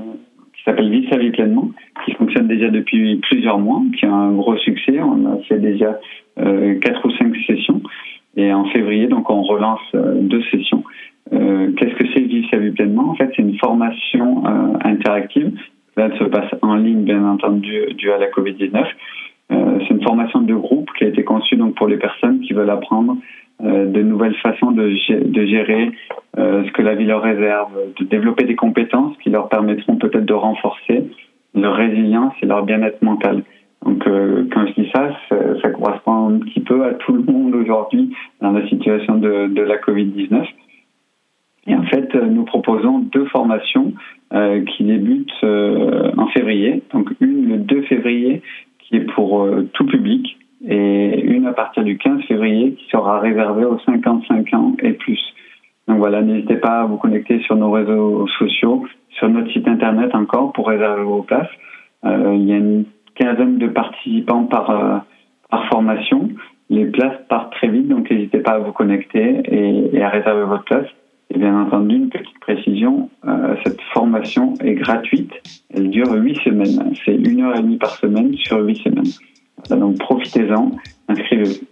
qui 0.56 0.62
s'appelle 0.64 0.88
Vie 0.88 1.08
sa 1.10 1.18
vie 1.18 1.30
pleinement, 1.30 1.68
qui 2.04 2.12
fonctionne 2.12 2.46
déjà 2.46 2.68
depuis 2.68 3.16
plusieurs 3.16 3.58
mois, 3.58 3.82
qui 3.98 4.06
a 4.06 4.12
un 4.12 4.32
gros 4.34 4.56
succès. 4.58 5.00
On 5.00 5.26
a 5.26 5.38
fait 5.48 5.58
déjà 5.58 5.98
euh, 6.38 6.78
quatre 6.78 7.04
ou 7.04 7.10
cinq 7.16 7.34
sessions. 7.44 7.82
Et 8.36 8.52
en 8.52 8.66
février, 8.66 9.08
donc, 9.08 9.28
on 9.30 9.42
relance 9.42 9.80
deux 9.94 10.42
sessions. 10.44 10.84
Qu'est-ce 11.30 11.94
que 11.94 12.04
c'est 12.14 12.20
Vivre 12.20 12.48
sa 12.50 12.58
vie 12.58 12.70
pleinement? 12.70 13.10
En 13.10 13.14
fait, 13.14 13.30
c'est 13.34 13.42
une 13.42 13.58
formation 13.58 14.44
interactive. 14.84 15.52
Là, 15.96 16.08
elle 16.10 16.18
se 16.18 16.24
passe 16.24 16.50
en 16.62 16.76
ligne, 16.76 17.04
bien 17.04 17.24
entendu, 17.24 17.94
dû 17.94 18.10
à 18.10 18.18
la 18.18 18.28
Covid-19. 18.28 18.84
c'est 19.50 19.90
une 19.90 20.02
formation 20.02 20.40
de 20.40 20.54
groupe 20.54 20.90
qui 20.96 21.04
a 21.04 21.08
été 21.08 21.22
conçue 21.24 21.56
donc 21.56 21.74
pour 21.74 21.86
les 21.86 21.98
personnes 21.98 22.40
qui 22.40 22.54
veulent 22.54 22.70
apprendre 22.70 23.16
euh, 23.64 23.86
de 23.86 24.02
nouvelles 24.02 24.34
façons 24.36 24.72
de, 24.72 24.88
gérer 24.88 25.92
euh, 26.36 26.64
ce 26.64 26.72
que 26.72 26.82
la 26.82 26.96
vie 26.96 27.04
leur 27.04 27.22
réserve, 27.22 27.70
de 27.96 28.04
développer 28.04 28.44
des 28.44 28.56
compétences 28.56 29.16
qui 29.18 29.30
leur 29.30 29.48
permettront 29.48 29.96
peut-être 29.96 30.24
de 30.24 30.34
renforcer 30.34 31.04
leur 31.54 31.76
résilience 31.76 32.32
et 32.42 32.46
leur 32.46 32.64
bien-être 32.64 33.00
mental. 33.02 33.44
Donc, 33.86 34.04
euh, 34.08 34.48
quand 34.52 34.66
je 34.66 34.82
dis 34.82 34.90
ça, 34.92 35.10
ça, 35.60 35.70
correspond 35.70 36.30
un 36.30 36.38
petit 36.38 36.60
peu 36.60 36.84
à 36.84 36.94
tout 36.94 37.12
le 37.12 37.22
monde 37.22 37.54
aujourd'hui 37.54 38.12
dans 38.40 38.50
la 38.50 38.66
situation 38.68 39.16
de 39.18 39.62
la 39.62 39.76
Covid-19. 39.76 40.44
Et 41.68 41.74
en 41.76 41.84
fait, 41.84 42.12
nous 42.14 42.44
proposons 42.44 42.98
deux 42.98 43.26
formations 43.26 43.92
euh, 44.32 44.64
qui 44.64 44.84
débutent 44.84 45.30
euh, 45.44 46.10
en 46.16 46.26
février. 46.28 46.82
Donc, 46.92 47.10
une 47.20 47.48
le 47.48 47.58
2 47.58 47.82
février 47.82 48.42
qui 48.78 48.96
est 48.96 49.12
pour 49.14 49.48
tout 49.72 49.86
public, 49.86 50.36
et 50.66 51.20
une 51.20 51.46
à 51.46 51.52
partir 51.52 51.82
du 51.82 51.98
15 51.98 52.22
février 52.22 52.72
qui 52.72 52.88
sera 52.90 53.20
réservée 53.20 53.64
aux 53.64 53.78
55 53.80 54.54
ans 54.54 54.76
et 54.80 54.92
plus. 54.92 55.20
Donc 55.88 55.98
voilà, 55.98 56.22
n'hésitez 56.22 56.56
pas 56.56 56.82
à 56.82 56.84
vous 56.84 56.96
connecter 56.96 57.40
sur 57.40 57.56
nos 57.56 57.70
réseaux 57.70 58.26
sociaux, 58.38 58.84
sur 59.10 59.28
notre 59.28 59.50
site 59.52 59.66
internet 59.66 60.14
encore 60.14 60.52
pour 60.52 60.68
réserver 60.68 61.02
vos 61.02 61.22
places. 61.22 61.50
Euh, 62.04 62.34
il 62.34 62.44
y 62.44 62.52
a 62.52 62.56
une 62.56 62.84
quinzaine 63.14 63.58
de 63.58 63.68
participants 63.68 64.44
par, 64.44 64.70
euh, 64.70 64.98
par 65.50 65.66
formation. 65.68 66.30
Les 66.70 66.86
places 66.86 67.18
partent 67.28 67.52
très 67.52 67.68
vite, 67.68 67.88
donc 67.88 68.10
n'hésitez 68.10 68.38
pas 68.38 68.52
à 68.52 68.58
vous 68.58 68.72
connecter 68.72 69.42
et, 69.92 70.02
à 70.02 70.08
réserver 70.08 70.44
votre 70.44 70.64
place. 70.64 70.86
Et 71.34 71.38
bien 71.38 71.62
entendu, 71.62 71.96
une 71.96 72.10
petite 72.10 72.38
précision, 72.40 73.08
euh, 73.26 73.56
cette 73.64 73.80
formation 73.94 74.52
est 74.60 74.74
gratuite. 74.74 75.32
Elle 75.72 75.88
dure 75.88 76.12
huit 76.12 76.38
semaines. 76.44 76.92
C'est 77.06 77.14
une 77.14 77.40
heure 77.40 77.56
et 77.56 77.62
demie 77.62 77.78
par 77.78 77.96
semaine 77.96 78.36
sur 78.36 78.58
huit 78.58 78.76
semaines. 78.82 79.10
Donc 79.70 79.98
profitez-en, 79.98 80.72
inscrivez-vous. 81.08 81.66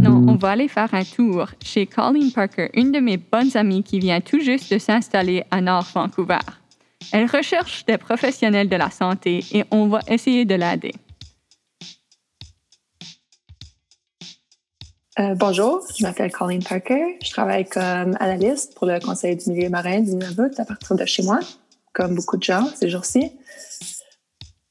Non, 0.00 0.24
on 0.26 0.36
va 0.36 0.50
aller 0.50 0.68
faire 0.68 0.94
un 0.94 1.02
tour 1.02 1.48
chez 1.62 1.84
Colleen 1.84 2.32
Parker, 2.34 2.68
une 2.74 2.92
de 2.92 3.00
mes 3.00 3.18
bonnes 3.18 3.54
amies 3.56 3.82
qui 3.82 3.98
vient 3.98 4.22
tout 4.22 4.40
juste 4.40 4.72
de 4.72 4.78
s'installer 4.78 5.42
à 5.50 5.60
Nord 5.60 5.86
Vancouver. 5.94 6.38
Elle 7.12 7.26
recherche 7.26 7.84
des 7.86 7.98
professionnels 7.98 8.68
de 8.68 8.76
la 8.76 8.90
santé 8.90 9.44
et 9.52 9.64
on 9.70 9.88
va 9.88 10.00
essayer 10.08 10.44
de 10.44 10.54
l'aider. 10.54 10.92
Euh, 15.18 15.34
bonjour, 15.34 15.82
je 15.98 16.04
m'appelle 16.04 16.30
Colleen 16.30 16.62
Parker. 16.62 17.18
Je 17.24 17.30
travaille 17.30 17.64
comme 17.64 18.16
analyste 18.20 18.74
pour 18.76 18.86
le 18.86 19.00
Conseil 19.00 19.36
du 19.36 19.50
milieu 19.50 19.68
marin 19.68 20.00
du 20.00 20.12
Nunavut 20.12 20.52
à 20.58 20.64
partir 20.64 20.94
de 20.94 21.04
chez 21.06 21.24
moi, 21.24 21.40
comme 21.92 22.14
beaucoup 22.14 22.36
de 22.36 22.44
gens 22.44 22.66
ces 22.76 22.88
jours-ci. 22.88 23.32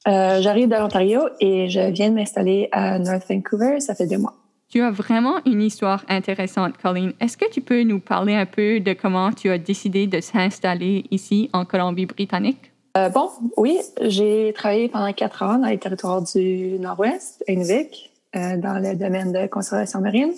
Euh, 0.08 0.42
J'arrive 0.42 0.70
de 0.70 0.76
l'Ontario 0.76 1.28
et 1.42 1.70
je 1.70 1.92
viens 1.92 2.10
de 2.10 2.16
m'installer 2.16 2.70
à 2.72 2.98
North 2.98 3.28
Vancouver. 3.28 3.82
Ça 3.82 3.94
fait 3.94 4.08
deux 4.08 4.20
mois. 4.20 4.36
Tu 4.70 4.82
as 4.82 4.92
vraiment 4.92 5.38
une 5.46 5.62
histoire 5.62 6.04
intéressante, 6.10 6.78
Colleen. 6.78 7.14
Est-ce 7.22 7.38
que 7.38 7.50
tu 7.50 7.62
peux 7.62 7.84
nous 7.84 8.02
parler 8.02 8.34
un 8.34 8.46
peu 8.46 8.82
de 8.82 8.92
comment 8.92 9.32
tu 9.32 9.50
as 9.50 9.58
décidé 9.58 10.08
de 10.08 10.20
s'installer 10.20 11.06
ici 11.10 11.50
en 11.54 11.64
Colombie-Britannique? 11.64 12.74
Euh, 12.98 13.08
bon, 13.08 13.30
oui, 13.56 13.80
j'ai 14.02 14.52
travaillé 14.54 14.90
pendant 14.90 15.14
quatre 15.14 15.44
ans 15.44 15.58
dans 15.60 15.68
les 15.68 15.78
territoires 15.78 16.22
du 16.22 16.78
Nord-Ouest, 16.80 17.46
à 17.48 17.52
Inuvik, 17.54 18.12
euh, 18.36 18.58
dans 18.58 18.80
le 18.80 18.96
domaine 18.96 19.32
de 19.32 19.48
conservation 19.48 20.02
marine. 20.02 20.34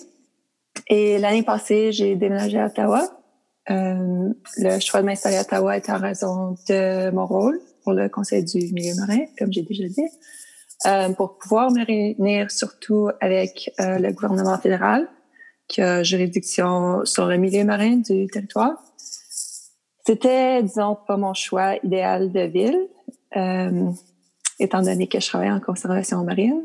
Et 0.87 1.17
l'année 1.17 1.43
passée, 1.43 1.91
j'ai 1.91 2.15
déménagé 2.15 2.59
à 2.59 2.67
Ottawa. 2.67 3.09
Euh, 3.71 4.29
le 4.57 4.79
choix 4.79 5.01
de 5.01 5.07
m'installer 5.07 5.37
à 5.37 5.41
Ottawa 5.41 5.75
est 5.75 5.89
en 5.89 5.97
raison 5.97 6.55
de 6.67 7.09
mon 7.11 7.25
rôle 7.25 7.59
pour 7.83 7.93
le 7.93 8.09
Conseil 8.09 8.43
du 8.43 8.71
milieu 8.73 8.93
marin, 8.95 9.25
comme 9.39 9.51
j'ai 9.51 9.63
déjà 9.63 9.87
dit, 9.87 10.07
euh, 10.85 11.09
pour 11.09 11.37
pouvoir 11.37 11.71
me 11.71 11.85
réunir 11.85 12.51
surtout 12.51 13.09
avec 13.19 13.71
euh, 13.79 13.99
le 13.99 14.11
gouvernement 14.11 14.57
fédéral 14.57 15.07
qui 15.67 15.81
a 15.81 16.03
juridiction 16.03 17.05
sur 17.05 17.27
le 17.27 17.37
milieu 17.37 17.63
marin 17.63 17.97
du 17.97 18.27
territoire. 18.27 18.81
C'était, 20.05 20.63
disons, 20.63 20.97
pas 21.07 21.17
mon 21.17 21.33
choix 21.35 21.75
idéal 21.83 22.31
de 22.31 22.41
ville, 22.41 22.87
euh, 23.35 23.91
étant 24.59 24.81
donné 24.81 25.07
que 25.07 25.19
je 25.19 25.27
travaille 25.27 25.51
en 25.51 25.59
conservation 25.59 26.23
marine 26.23 26.63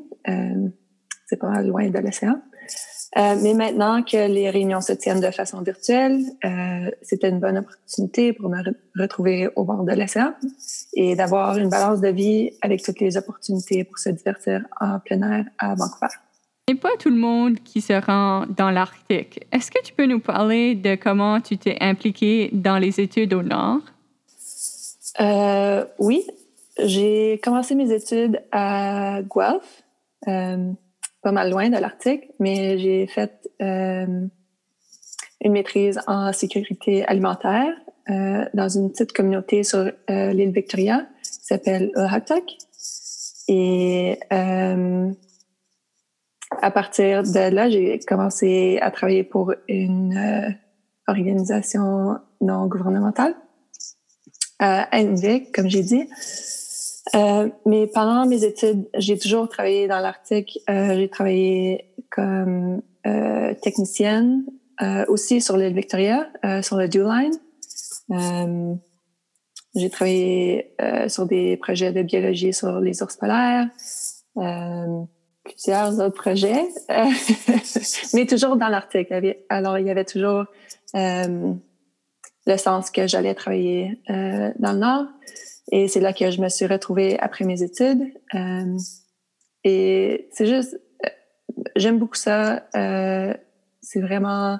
c'est 1.26 1.36
pas 1.36 1.62
loin 1.62 1.88
de 1.88 1.98
l'océan. 1.98 2.40
Euh, 3.16 3.36
mais 3.40 3.54
maintenant 3.54 4.02
que 4.02 4.28
les 4.28 4.50
réunions 4.50 4.80
se 4.80 4.92
tiennent 4.92 5.20
de 5.20 5.30
façon 5.30 5.62
virtuelle, 5.62 6.20
euh, 6.44 6.90
c'était 7.00 7.28
une 7.28 7.38
bonne 7.38 7.58
opportunité 7.58 8.32
pour 8.32 8.50
me 8.50 8.58
re 8.58 8.74
retrouver 8.98 9.48
au 9.54 9.64
bord 9.64 9.84
de 9.84 9.92
l'océan 9.92 10.34
et 10.94 11.14
d'avoir 11.14 11.56
une 11.56 11.68
balance 11.68 12.00
de 12.00 12.08
vie 12.08 12.50
avec 12.60 12.82
toutes 12.82 12.98
les 13.00 13.16
opportunités 13.16 13.84
pour 13.84 13.98
se 13.98 14.08
divertir 14.08 14.64
en 14.80 14.98
plein 14.98 15.22
air 15.30 15.44
à 15.58 15.74
Vancouver. 15.76 16.08
Et 16.66 16.74
pas 16.74 16.96
tout 16.98 17.10
le 17.10 17.16
monde 17.16 17.60
qui 17.60 17.80
se 17.80 17.92
rend 17.92 18.46
dans 18.56 18.70
l'Arctique. 18.70 19.46
Est-ce 19.52 19.70
que 19.70 19.82
tu 19.82 19.92
peux 19.92 20.06
nous 20.06 20.20
parler 20.20 20.74
de 20.74 20.96
comment 20.96 21.40
tu 21.40 21.56
t'es 21.56 21.76
impliqué 21.80 22.50
dans 22.52 22.78
les 22.78 23.00
études 23.00 23.34
au 23.34 23.42
Nord? 23.42 23.80
Euh, 25.20 25.84
oui, 25.98 26.26
j'ai 26.82 27.40
commencé 27.44 27.76
mes 27.76 27.92
études 27.92 28.42
à 28.50 29.20
Guelph. 29.22 29.84
Pas 31.24 31.32
mal 31.32 31.50
loin 31.50 31.70
de 31.70 31.78
l'Arctique, 31.78 32.30
mais 32.38 32.76
j'ai 32.76 33.06
fait 33.06 33.32
euh, 33.62 34.26
une 35.40 35.52
maîtrise 35.52 35.98
en 36.06 36.34
sécurité 36.34 37.02
alimentaire 37.06 37.72
euh, 38.10 38.44
dans 38.52 38.68
une 38.68 38.90
petite 38.90 39.14
communauté 39.14 39.64
sur 39.64 39.90
euh, 40.10 40.32
l'île 40.34 40.50
Victoria 40.50 41.06
qui 41.22 41.46
s'appelle 41.46 41.90
Uhaktak. 41.96 42.44
Et 43.48 44.18
à 44.30 44.66
partir 46.70 47.22
de 47.22 47.54
là, 47.54 47.70
j'ai 47.70 47.98
commencé 48.00 48.78
à 48.82 48.90
travailler 48.90 49.24
pour 49.24 49.54
une 49.66 50.54
organisation 51.08 52.18
non 52.42 52.66
gouvernementale 52.66 53.34
à 54.58 55.02
NVIC, 55.02 55.54
comme 55.54 55.70
j'ai 55.70 55.82
dit. 55.82 56.06
Euh, 57.14 57.50
mais 57.66 57.86
pendant 57.86 58.26
mes 58.26 58.44
études, 58.44 58.88
j'ai 58.96 59.18
toujours 59.18 59.48
travaillé 59.48 59.88
dans 59.88 59.98
l'Arctique. 60.00 60.58
Euh, 60.70 60.94
j'ai 60.94 61.08
travaillé 61.08 61.90
comme 62.10 62.80
euh, 63.06 63.54
technicienne 63.60 64.44
euh, 64.80 65.04
aussi 65.08 65.40
sur 65.42 65.56
l'île 65.58 65.74
Victoria, 65.74 66.28
euh, 66.44 66.62
sur 66.62 66.76
le 66.76 66.88
Dew 66.88 67.02
Line. 67.02 68.78
J'ai 69.76 69.90
travaillé 69.90 70.72
sur 71.08 71.26
des 71.26 71.56
projets 71.56 71.92
de 71.92 72.02
biologie 72.02 72.52
sur 72.52 72.78
les 72.80 73.02
ours 73.02 73.16
polaires, 73.16 73.68
plusieurs 75.42 75.98
autres 75.98 76.14
projets, 76.14 76.68
mais 78.14 78.26
toujours 78.26 78.54
dans 78.54 78.68
l'Arctique. 78.68 79.08
Alors, 79.48 79.78
il 79.78 79.86
y 79.86 79.90
avait 79.90 80.04
toujours 80.04 80.44
le 82.46 82.56
sens 82.56 82.90
que 82.90 83.06
j'allais 83.06 83.34
travailler 83.34 84.00
dans 84.08 84.72
le 84.72 84.78
Nord. 84.78 85.06
Et 85.72 85.88
c'est 85.88 86.00
là 86.00 86.12
que 86.12 86.30
je 86.30 86.40
me 86.40 86.48
suis 86.48 86.66
retrouvée 86.66 87.18
après 87.18 87.44
mes 87.44 87.62
études. 87.62 88.02
Euh, 88.34 88.78
et 89.64 90.28
c'est 90.32 90.46
juste, 90.46 90.78
euh, 91.04 91.08
j'aime 91.76 91.98
beaucoup 91.98 92.16
ça. 92.16 92.66
Euh, 92.76 93.34
c'est 93.80 94.00
vraiment 94.00 94.58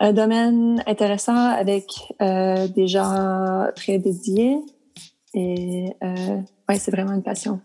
un 0.00 0.12
domaine 0.12 0.82
intéressant 0.86 1.36
avec 1.36 1.86
euh, 2.20 2.66
des 2.68 2.88
gens 2.88 3.68
très 3.76 3.98
dédiés. 3.98 4.58
Et 5.34 5.92
euh, 6.02 6.40
ouais, 6.68 6.78
c'est 6.78 6.90
vraiment 6.90 7.12
une 7.12 7.22
passion. 7.22 7.60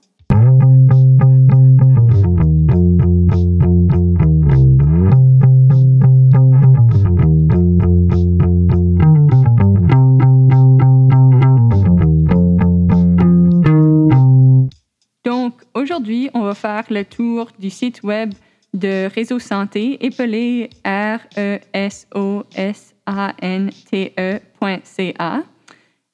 Va 16.49 16.55
faire 16.55 16.83
le 16.89 17.05
tour 17.05 17.49
du 17.59 17.69
site 17.69 18.01
web 18.03 18.33
de 18.73 19.07
Réseau 19.13 19.37
Santé, 19.39 20.03
épelé 20.05 20.69
R-E-S-O-S-A-N-T-E.ca. 20.85 21.83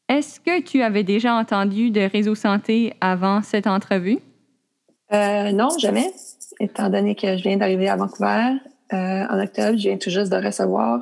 Est-ce 0.07 0.39
que 0.39 0.61
tu 0.61 0.81
avais 0.81 1.03
déjà 1.03 1.35
entendu 1.35 1.89
de 1.89 2.01
Réseau 2.01 2.35
Santé 2.35 2.93
avant 3.01 3.41
cette 3.41 3.67
entrevue? 3.67 4.19
Euh, 5.13 5.51
non, 5.51 5.69
jamais. 5.79 6.11
Étant 6.59 6.89
donné 6.89 7.15
que 7.15 7.37
je 7.37 7.43
viens 7.43 7.57
d'arriver 7.57 7.89
à 7.89 7.95
Vancouver 7.95 8.57
euh, 8.93 9.25
en 9.29 9.41
octobre, 9.41 9.77
je 9.77 9.89
viens 9.89 9.97
tout 9.97 10.09
juste 10.09 10.31
de 10.31 10.37
recevoir 10.37 10.99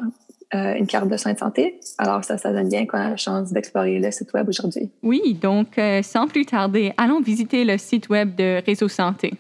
euh, 0.56 0.76
une 0.76 0.88
carte 0.88 1.08
de 1.08 1.18
soins 1.18 1.34
de 1.34 1.40
santé. 1.40 1.80
Alors, 1.98 2.24
ça, 2.24 2.38
ça 2.38 2.52
donne 2.52 2.70
bien 2.70 2.86
qu'on 2.86 2.98
a 2.98 3.10
la 3.12 3.18
chance 3.18 3.52
d'explorer 3.52 4.00
le 4.00 4.12
site 4.12 4.34
Web 4.34 4.50
aujourd'hui. 4.50 4.90
Oui, 5.02 5.38
donc, 5.40 5.78
euh, 5.78 6.02
sans 6.04 6.28
plus 6.28 6.46
tarder, 6.46 6.94
allons 6.98 7.22
visiter 7.22 7.66
le 7.66 7.78
site 7.78 8.10
Web 8.10 8.36
de 8.36 8.62
Réseau 8.66 8.88
Santé. 8.88 9.34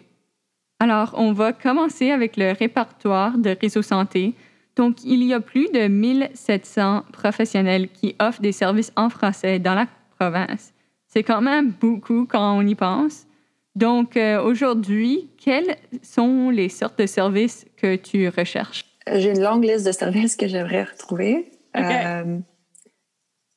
Alors, 0.79 1.13
on 1.17 1.31
va 1.33 1.53
commencer 1.53 2.11
avec 2.11 2.35
le 2.37 2.51
répertoire 2.51 3.37
de 3.37 3.55
Réseau 3.59 3.81
Santé. 3.81 4.33
Donc, 4.75 5.03
il 5.03 5.23
y 5.23 5.33
a 5.33 5.39
plus 5.39 5.69
de 5.71 5.87
1700 5.87 7.03
professionnels 7.11 7.89
qui 7.89 8.15
offrent 8.19 8.41
des 8.41 8.51
services 8.51 8.91
en 8.95 9.09
français 9.09 9.59
dans 9.59 9.75
la 9.75 9.87
province. 10.17 10.73
C'est 11.07 11.23
quand 11.23 11.41
même 11.41 11.71
beaucoup 11.79 12.25
quand 12.25 12.57
on 12.57 12.65
y 12.65 12.75
pense. 12.75 13.27
Donc, 13.75 14.17
euh, 14.17 14.41
aujourd'hui, 14.41 15.29
quelles 15.37 15.77
sont 16.01 16.49
les 16.49 16.69
sortes 16.69 16.99
de 16.99 17.05
services 17.05 17.65
que 17.77 17.95
tu 17.95 18.29
recherches? 18.29 18.85
J'ai 19.11 19.31
une 19.31 19.41
longue 19.41 19.65
liste 19.65 19.85
de 19.85 19.91
services 19.91 20.35
que 20.35 20.47
j'aimerais 20.47 20.83
retrouver. 20.83 21.51
Euh, 21.75 22.39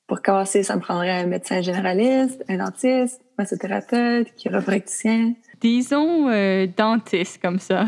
pour 0.06 0.22
commencer, 0.22 0.62
ça 0.62 0.76
me 0.76 0.80
prendrait 0.80 1.10
un 1.10 1.26
médecin 1.26 1.60
généraliste, 1.60 2.44
un 2.48 2.56
dentiste, 2.56 3.20
un 3.22 3.42
massothérapeute, 3.42 4.34
chiropracticien. 4.36 5.34
Disons 5.60 6.28
euh, 6.28 6.66
dentiste 6.66 7.40
comme 7.40 7.58
ça. 7.58 7.86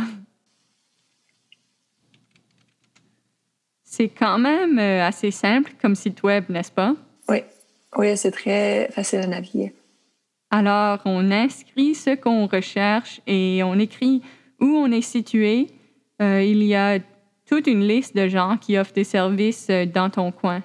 C'est 3.82 4.08
quand 4.08 4.38
même 4.38 4.78
euh, 4.78 5.04
assez 5.04 5.30
simple 5.30 5.72
comme 5.80 5.94
site 5.94 6.22
web, 6.22 6.44
n'est-ce 6.48 6.70
pas? 6.70 6.94
Oui, 7.28 7.42
oui, 7.96 8.16
c'est 8.16 8.30
très 8.30 8.88
facile 8.92 9.20
à 9.20 9.26
naviguer. 9.26 9.74
Alors, 10.50 11.00
on 11.04 11.30
inscrit 11.30 11.94
ce 11.94 12.14
qu'on 12.14 12.46
recherche 12.46 13.20
et 13.26 13.62
on 13.64 13.78
écrit 13.78 14.22
où 14.60 14.66
on 14.66 14.90
est 14.90 15.02
situé. 15.02 15.66
il 16.20 16.62
y 16.62 16.74
a 16.74 16.98
toute 17.48 17.66
une 17.66 17.86
liste 17.86 18.14
de 18.14 18.28
gens 18.28 18.56
qui 18.60 18.78
offrent 18.78 18.92
des 18.92 19.04
services 19.04 19.68
euh, 19.70 19.86
dans 19.86 20.10
ton 20.10 20.30
coin. 20.30 20.62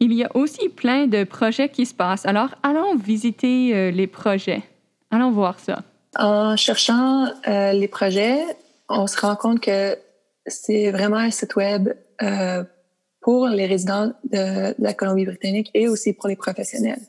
Il 0.00 0.12
y 0.12 0.22
a 0.22 0.36
aussi 0.36 0.68
plein 0.68 1.06
de 1.06 1.24
projets 1.24 1.68
qui 1.68 1.86
se 1.86 1.94
passent. 1.94 2.26
Alors, 2.26 2.50
allons 2.62 2.94
visiter 2.96 3.74
euh, 3.74 3.90
les 3.90 4.06
projets. 4.06 4.62
Allons 5.10 5.32
voir 5.32 5.58
ça. 5.58 5.82
En 6.16 6.56
cherchant 6.56 7.26
euh, 7.48 7.72
les 7.72 7.88
projets, 7.88 8.38
on 8.88 9.06
se 9.06 9.20
rend 9.20 9.36
compte 9.36 9.60
que 9.60 9.96
c'est 10.46 10.90
vraiment 10.90 11.16
un 11.16 11.30
site 11.30 11.56
web 11.56 11.90
pour 13.20 13.48
les 13.48 13.66
résidents 13.66 14.12
de, 14.24 14.74
la 14.82 14.94
Colombie-Britannique 14.94 15.70
et 15.74 15.88
aussi 15.88 16.14
pour 16.14 16.28
les 16.28 16.36
professionnels. 16.36 17.00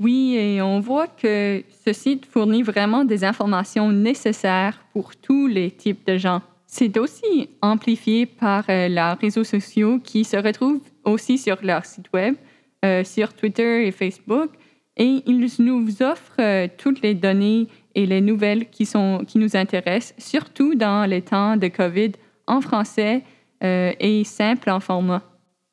Oui, 0.00 0.34
et 0.36 0.60
on 0.62 0.80
voit 0.80 1.06
que 1.06 1.62
ce 1.84 1.92
site 1.92 2.26
fournit 2.26 2.62
vraiment 2.62 3.04
des 3.04 3.24
informations 3.24 3.92
nécessaires 3.92 4.84
pour 4.92 5.14
tous 5.14 5.46
les 5.46 5.70
types 5.70 6.04
de 6.06 6.16
gens. 6.16 6.42
C'est 6.74 6.96
aussi 6.96 7.50
amplifié 7.60 8.24
par 8.24 8.64
euh, 8.70 8.88
leurs 8.88 9.18
réseaux 9.18 9.44
sociaux 9.44 9.98
qui 10.02 10.24
se 10.24 10.38
retrouvent 10.38 10.80
aussi 11.04 11.36
sur 11.36 11.58
leur 11.62 11.84
site 11.84 12.06
web, 12.14 12.34
euh, 12.82 13.04
sur 13.04 13.34
Twitter 13.34 13.86
et 13.86 13.90
Facebook. 13.90 14.48
Et 14.96 15.22
ils 15.26 15.46
nous 15.58 16.02
offrent 16.02 16.40
euh, 16.40 16.68
toutes 16.78 17.02
les 17.02 17.12
données 17.12 17.68
et 17.94 18.06
les 18.06 18.22
nouvelles 18.22 18.70
qui, 18.70 18.86
sont, 18.86 19.22
qui 19.28 19.36
nous 19.36 19.54
intéressent, 19.54 20.14
surtout 20.16 20.74
dans 20.74 21.04
les 21.04 21.20
temps 21.20 21.58
de 21.58 21.68
COVID, 21.68 22.12
en 22.46 22.62
français 22.62 23.22
et 23.60 24.24
simple 24.24 24.70
en 24.70 24.80
format. 24.80 25.22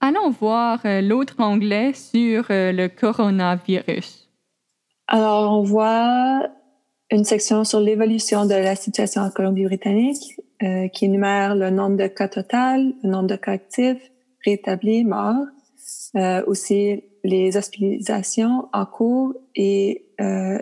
Allons 0.02 0.30
voir 0.30 0.82
l'autre 0.86 1.36
onglet 1.40 1.94
sur 1.94 2.46
le 2.50 2.88
coronavirus. 2.88 4.30
Alors, 5.08 5.52
on 5.58 5.64
voit 5.64 6.44
une 7.10 7.24
section 7.24 7.64
sur 7.64 7.80
l'évolution 7.80 8.46
de 8.46 8.54
la 8.54 8.76
situation 8.76 9.24
en 9.24 9.32
Colombie-Britannique 9.32 10.40
euh, 10.64 10.88
qui 10.90 11.06
énumère 11.06 11.56
le 11.56 11.70
nombre 11.70 11.98
de 11.98 12.08
cas 12.08 12.28
total, 12.28 12.94
le 13.04 13.10
nombre 13.10 13.28
de 13.28 13.36
cas 13.36 13.54
actifs, 13.54 14.02
rétablis, 14.46 15.04
morts, 15.04 15.46
euh, 16.16 16.44
aussi 16.48 17.04
les 17.24 17.58
hospitalisations 17.58 18.68
en 18.74 18.86
cours 18.86 19.36
et 19.56 20.06
euh, 20.22 20.60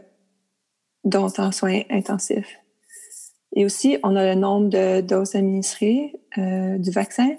dont 1.04 1.32
en 1.38 1.52
soins 1.52 1.82
intensifs. 1.90 2.58
Et 3.56 3.66
aussi, 3.66 3.98
on 4.04 4.16
a 4.16 4.34
le 4.34 4.40
nombre 4.40 4.70
de 4.70 5.02
doses 5.02 5.36
administrées 5.36 6.14
euh, 6.38 6.78
du 6.78 6.92
vaccin 6.92 7.30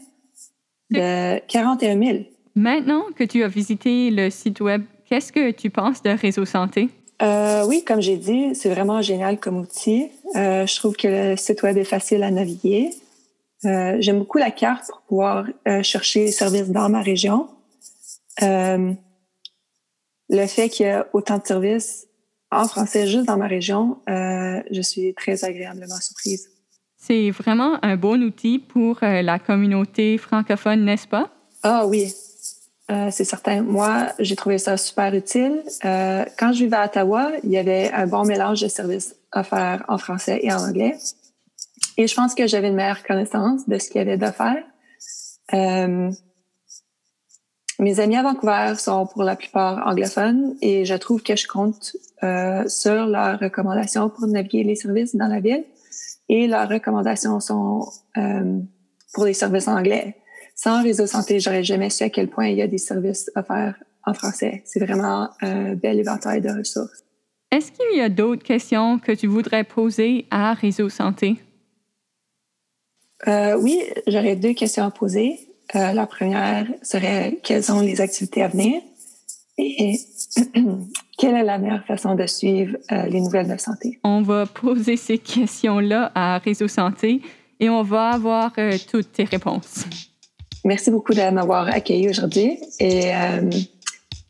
de 0.91 1.39
41 1.47 2.03
000. 2.03 2.19
Maintenant 2.55 3.05
que 3.15 3.25
tu 3.25 3.43
as 3.43 3.49
visité 3.49 4.11
le 4.11 4.31
site 4.31 4.61
Web, 4.61 4.85
qu'est-ce 5.05 5.33
que 5.33 5.51
tu 5.51 5.71
penses 5.71 6.03
de 6.03 6.11
Réseau 6.11 6.45
Santé? 6.45 6.89
Euh, 7.21 7.67
oui, 7.67 7.85
comme 7.85 8.01
j'ai 8.01 8.17
dit, 8.17 8.55
c'est 8.55 8.69
vraiment 8.69 9.03
génial 9.03 9.39
comme 9.41 9.59
outil. 9.59 10.09
Euh, 10.37 10.67
je 10.67 10.77
trouve 10.77 10.95
que 10.97 11.09
le 11.09 11.37
site 11.37 11.63
web 11.63 11.77
est 11.77 11.85
facile 11.85 12.23
à 12.23 12.31
naviguer. 12.31 12.91
Euh, 13.65 13.97
J'aime 13.99 14.21
beaucoup 14.21 14.39
la 14.39 14.53
carte 14.53 14.87
pour 14.89 15.01
pouvoir 15.03 15.47
euh, 15.67 15.83
chercher 15.83 16.27
les 16.27 16.33
services 16.33 16.69
dans 16.69 16.89
ma 16.89 17.03
région. 17.03 17.49
Euh, 18.43 18.93
le 20.29 20.47
fait 20.47 20.69
qu'il 20.69 20.87
y 20.87 20.91
a 20.91 21.09
autant 21.13 21.39
de 21.39 21.47
services 21.47 22.07
en 22.53 22.69
français 22.69 23.09
juste 23.09 23.27
dans 23.27 23.37
ma 23.37 23.49
région, 23.49 23.99
euh, 24.09 24.63
je 24.71 24.81
suis 24.81 25.13
très 25.15 25.45
agréablement 25.45 25.97
surprise. 26.01 26.49
C'est 26.97 27.31
vraiment 27.31 27.79
un 27.83 27.97
bon 27.97 28.23
outil 28.23 28.59
pour 28.59 28.99
la 29.03 29.39
communauté 29.39 30.19
francophone, 30.19 30.85
n'est-ce 30.85 31.07
pas? 31.07 31.31
Ah 31.63 31.87
oui, 31.87 32.13
euh, 32.91 33.09
c'est 33.11 33.25
certain. 33.25 33.63
Moi, 33.63 34.09
j'ai 34.19 34.35
trouvé 34.35 34.59
ça 34.59 34.77
super 34.77 35.15
utile. 35.15 35.63
Euh, 35.85 36.25
quand 36.39 36.53
je 36.53 36.65
vivais 36.65 36.77
à 36.77 36.87
Ottawa, 36.87 37.33
il 37.45 37.51
y 37.51 37.59
avait 37.59 37.93
un 37.93 38.07
bon 38.07 38.25
mélange 38.25 38.63
de 38.63 38.69
services 38.69 39.15
faire 39.43 39.85
en 39.89 39.99
français 39.99 40.41
et 40.43 40.53
en 40.53 40.59
anglais. 40.59 40.97
Et 41.97 42.07
je 42.07 42.15
pense 42.15 42.35
que 42.35 42.47
j'avais 42.47 42.69
une 42.69 42.75
meilleure 42.75 43.03
connaissance 43.03 43.69
de 43.69 43.79
ce 43.79 43.89
qu'il 43.89 43.99
y 43.99 44.09
avait 44.11 44.33
faire. 44.33 44.63
Euh, 45.55 46.11
mes 47.79 48.01
amis 48.01 48.17
à 48.17 48.23
Vancouver 48.23 48.75
sont 48.77 49.07
pour 49.07 49.23
la 49.23 49.37
plupart 49.37 49.87
anglophones 49.87 50.57
et 50.61 50.85
je 50.85 50.95
trouve 50.95 51.23
que 51.23 51.37
je 51.37 51.47
compte 51.47 51.97
euh, 52.23 52.69
sur 52.69 53.07
leurs 53.07 53.39
recommandations 53.39 54.11
pour 54.11 54.27
naviguer 54.27 54.65
les 54.65 54.75
services 54.75 55.15
dans 55.15 55.29
la 55.29 55.41
ville. 55.41 55.65
Et 56.29 56.47
leurs 56.47 56.69
recommandations 56.69 57.41
sont 57.41 57.89
euh, 58.17 58.59
pour 59.15 59.25
les 59.25 59.33
services 59.33 59.69
anglais 59.69 60.17
sans 60.59 60.83
réseau 60.83 61.07
santé, 61.07 61.39
j'aurais 61.39 61.63
jamais 61.63 61.89
su 61.89 62.03
à 62.03 62.11
quel 62.11 62.27
point 62.27 62.49
il 62.49 62.59
y 62.59 62.63
a 62.63 62.67
des 62.67 62.79
services 62.79 63.31
faire 63.47 63.75
en 64.05 64.13
français. 64.13 64.63
C'est 64.65 64.85
vraiment 64.85 65.29
un 65.41 65.75
bel 65.75 66.01
éventail 66.01 66.41
de 66.41 66.49
ressources. 66.51 67.05
Est-ce 67.53 67.71
qu'il 67.71 67.97
y 67.97 68.01
a 68.01 68.09
d'autres 68.09 68.43
questions 68.43 68.99
que 68.99 69.13
tu 69.13 69.29
voudrais 69.29 69.63
poser 69.63 70.27
à 70.33 70.55
Réseau 70.55 70.89
Santé? 70.89 71.37
Euh, 73.29 73.57
oui, 73.57 73.81
j'aurais 74.09 74.35
deux 74.35 74.53
questions 74.53 74.85
à 74.85 74.91
poser. 74.91 75.39
Euh, 75.77 75.93
la 75.93 76.07
première 76.07 76.67
serait 76.83 77.39
quelles 77.45 77.63
sont 77.63 77.81
les 77.81 78.01
activités 78.01 78.43
à 78.43 78.49
venir? 78.49 78.83
Et 79.59 79.95
quelle 81.19 81.37
est 81.37 81.45
la 81.45 81.59
meilleure 81.59 81.85
façon 81.85 82.17
de 82.17 82.27
suivre 82.27 82.77
euh, 82.91 83.03
les 83.05 83.21
nouvelles 83.21 83.49
de 83.49 83.57
santé? 83.59 84.01
On 84.03 84.23
va 84.23 84.47
poser 84.47 84.97
ces 84.97 85.19
questions-là 85.19 86.11
à 86.17 86.39
Réseau 86.39 86.69
Santé 86.69 87.23
et 87.61 87.69
on 87.69 87.83
va 87.83 88.11
avoir 88.11 88.53
euh, 88.59 88.77
toutes 88.91 89.13
tes 89.13 89.25
réponses. 89.25 89.85
Merci 90.69 90.91
beaucoup 90.91 91.15
de 91.15 91.31
m'avoir 91.31 91.67
accueilli 91.69 92.11
aujourd'hui 92.11 92.59
et 92.79 93.15
euh, 93.15 93.51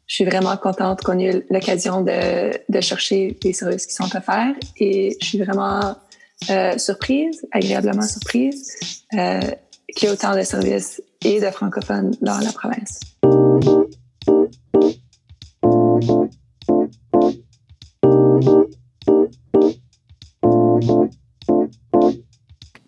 je 0.07 0.15
suis 0.15 0.25
vraiment 0.25 0.57
contente 0.57 1.03
qu'on 1.03 1.19
ait 1.19 1.39
eu 1.39 1.43
l'occasion 1.51 2.01
de, 2.01 2.53
de, 2.69 2.81
chercher 2.81 3.37
les 3.43 3.53
services 3.53 3.87
qui 3.87 3.93
sont 3.93 4.05
offerts 4.05 4.55
et 4.77 5.17
je 5.21 5.27
suis 5.27 5.43
vraiment 5.43 5.97
euh, 6.49 6.79
surprise, 6.79 7.45
agréablement 7.51 8.03
surprise, 8.03 8.73
euh, 9.15 9.41
qu'il 9.97 10.09
y 10.09 10.13
ait 10.13 10.15
autant 10.15 10.37
de 10.37 10.43
services 10.43 11.03
et 11.25 11.41
de 11.41 11.51
francophones 11.51 12.15
dans 12.21 12.39
la 12.39 12.53
province. 12.53 13.01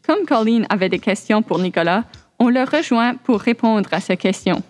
Comme 0.06 0.24
Colleen 0.24 0.66
avait 0.70 0.88
des 0.88 1.00
questions 1.00 1.42
pour 1.42 1.58
Nicolas, 1.58 2.04
on 2.40 2.48
le 2.48 2.62
rejoint 2.62 3.14
pour 3.16 3.38
répondre 3.38 3.88
à 3.92 4.00
ces 4.00 4.16
questions. 4.16 4.62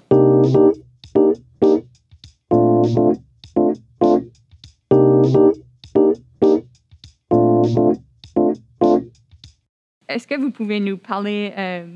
Est-ce 10.08 10.26
que 10.26 10.34
vous 10.36 10.50
pouvez 10.50 10.80
nous 10.80 10.98
parler 10.98 11.52
euh, 11.56 11.86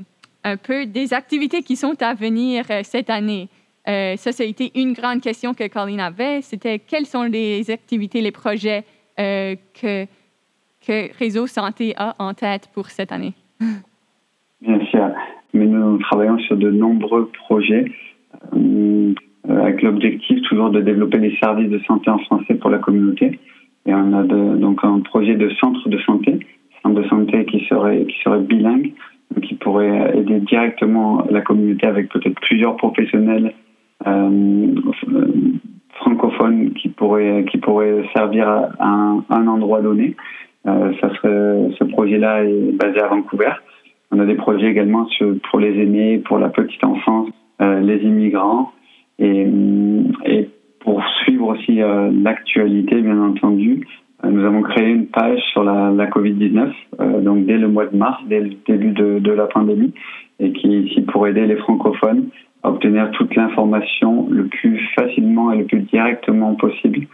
un 0.45 0.55
peu 0.55 0.85
des 0.85 1.13
activités 1.13 1.61
qui 1.61 1.75
sont 1.75 2.01
à 2.01 2.13
venir 2.13 2.65
euh, 2.69 2.81
cette 2.83 3.09
année? 3.09 3.49
Euh, 3.89 4.15
ça, 4.15 4.31
été 4.43 4.71
une 4.79 4.93
grande 4.93 5.21
question 5.21 5.53
que 5.53 5.67
Colleen 5.67 5.99
avait. 5.99 6.41
C'était 6.41 6.79
quelles 6.79 7.05
sont 7.05 7.23
les 7.23 7.69
activités, 7.69 8.21
les 8.21 8.31
projets 8.31 8.83
que, 9.17 10.05
que 10.85 11.17
Réseau 11.17 11.45
Santé 11.47 11.93
a 11.95 12.15
en 12.17 12.33
tête 12.33 12.69
pour 12.73 12.89
cette 12.89 13.11
année? 13.11 13.33
Mais 15.53 15.65
nous 15.65 15.97
travaillons 15.99 16.37
sur 16.39 16.57
de 16.57 16.69
nombreux 16.69 17.29
projets 17.45 17.85
euh, 18.55 19.13
avec 19.49 19.81
l'objectif 19.81 20.41
toujours 20.43 20.69
de 20.69 20.81
développer 20.81 21.19
les 21.19 21.35
services 21.37 21.69
de 21.69 21.79
santé 21.87 22.09
en 22.09 22.17
français 22.19 22.55
pour 22.55 22.69
la 22.69 22.79
communauté. 22.79 23.39
Et 23.85 23.93
on 23.93 24.13
a 24.13 24.23
donc 24.23 24.79
un 24.83 24.99
projet 25.01 25.35
de 25.35 25.49
centre 25.61 25.87
de 25.87 25.99
santé, 25.99 26.39
centre 26.81 27.01
de 27.01 27.07
santé 27.07 27.45
qui 27.45 27.65
serait, 27.67 28.05
qui 28.05 28.15
serait 28.23 28.39
bilingue, 28.39 28.93
qui 29.43 29.55
pourrait 29.55 30.17
aider 30.17 30.39
directement 30.39 31.25
la 31.29 31.41
communauté 31.41 31.85
avec 31.85 32.09
peut-être 32.09 32.39
plusieurs 32.41 32.77
professionnels 32.77 33.53
euh, 34.07 34.75
francophones 35.95 36.73
qui 36.73 36.89
pourraient, 36.89 37.45
qui 37.49 37.57
pourraient 37.57 38.03
servir 38.15 38.47
à 38.47 39.19
un, 39.29 39.47
endroit 39.47 39.81
donné. 39.81 40.15
Euh, 40.67 40.93
ça 40.99 41.09
serait, 41.15 41.69
ce 41.77 41.83
projet-là 41.83 42.43
est 42.43 42.71
basé 42.73 42.99
à 42.99 43.07
Vancouver. 43.07 43.51
On 44.15 44.19
a 44.19 44.25
des 44.25 44.35
projets 44.35 44.67
également 44.67 45.07
pour 45.49 45.59
les 45.59 45.77
aînés, 45.77 46.19
pour 46.19 46.39
la 46.39 46.47
petite 46.47 46.81
enfance, 46.85 47.27
euh, 47.61 47.81
les 47.81 47.97
immigrants. 47.97 48.71
Et, 49.19 49.45
et 50.25 50.49
pour 50.79 51.03
suivre 51.23 51.47
aussi 51.47 51.81
euh, 51.81 52.11
l'actualité, 52.23 53.01
bien 53.01 53.21
entendu, 53.21 53.85
euh, 54.23 54.29
nous 54.29 54.45
avons 54.45 54.61
créé 54.61 54.89
une 54.89 55.07
page 55.07 55.39
sur 55.51 55.65
la, 55.65 55.91
la 55.91 56.07
Covid-19, 56.07 56.71
euh, 57.01 57.19
donc 57.19 57.45
dès 57.45 57.57
le 57.57 57.67
mois 57.67 57.87
de 57.87 57.97
mars, 57.97 58.21
dès 58.29 58.39
le 58.39 58.51
début 58.65 58.91
de, 58.91 59.19
de 59.19 59.31
la 59.31 59.47
pandémie, 59.47 59.93
et 60.39 60.53
qui 60.53 60.73
est 60.73 60.79
ici 60.83 61.01
pour 61.01 61.27
aider 61.27 61.45
les 61.45 61.57
francophones 61.57 62.29
à 62.63 62.69
obtenir 62.69 63.11
toute 63.11 63.35
l'information 63.35 64.27
le 64.29 64.45
plus 64.45 64.79
facilement 64.97 65.51
et 65.51 65.57
le 65.57 65.65
plus 65.65 65.81
directement 65.81 66.55
possible, 66.55 67.07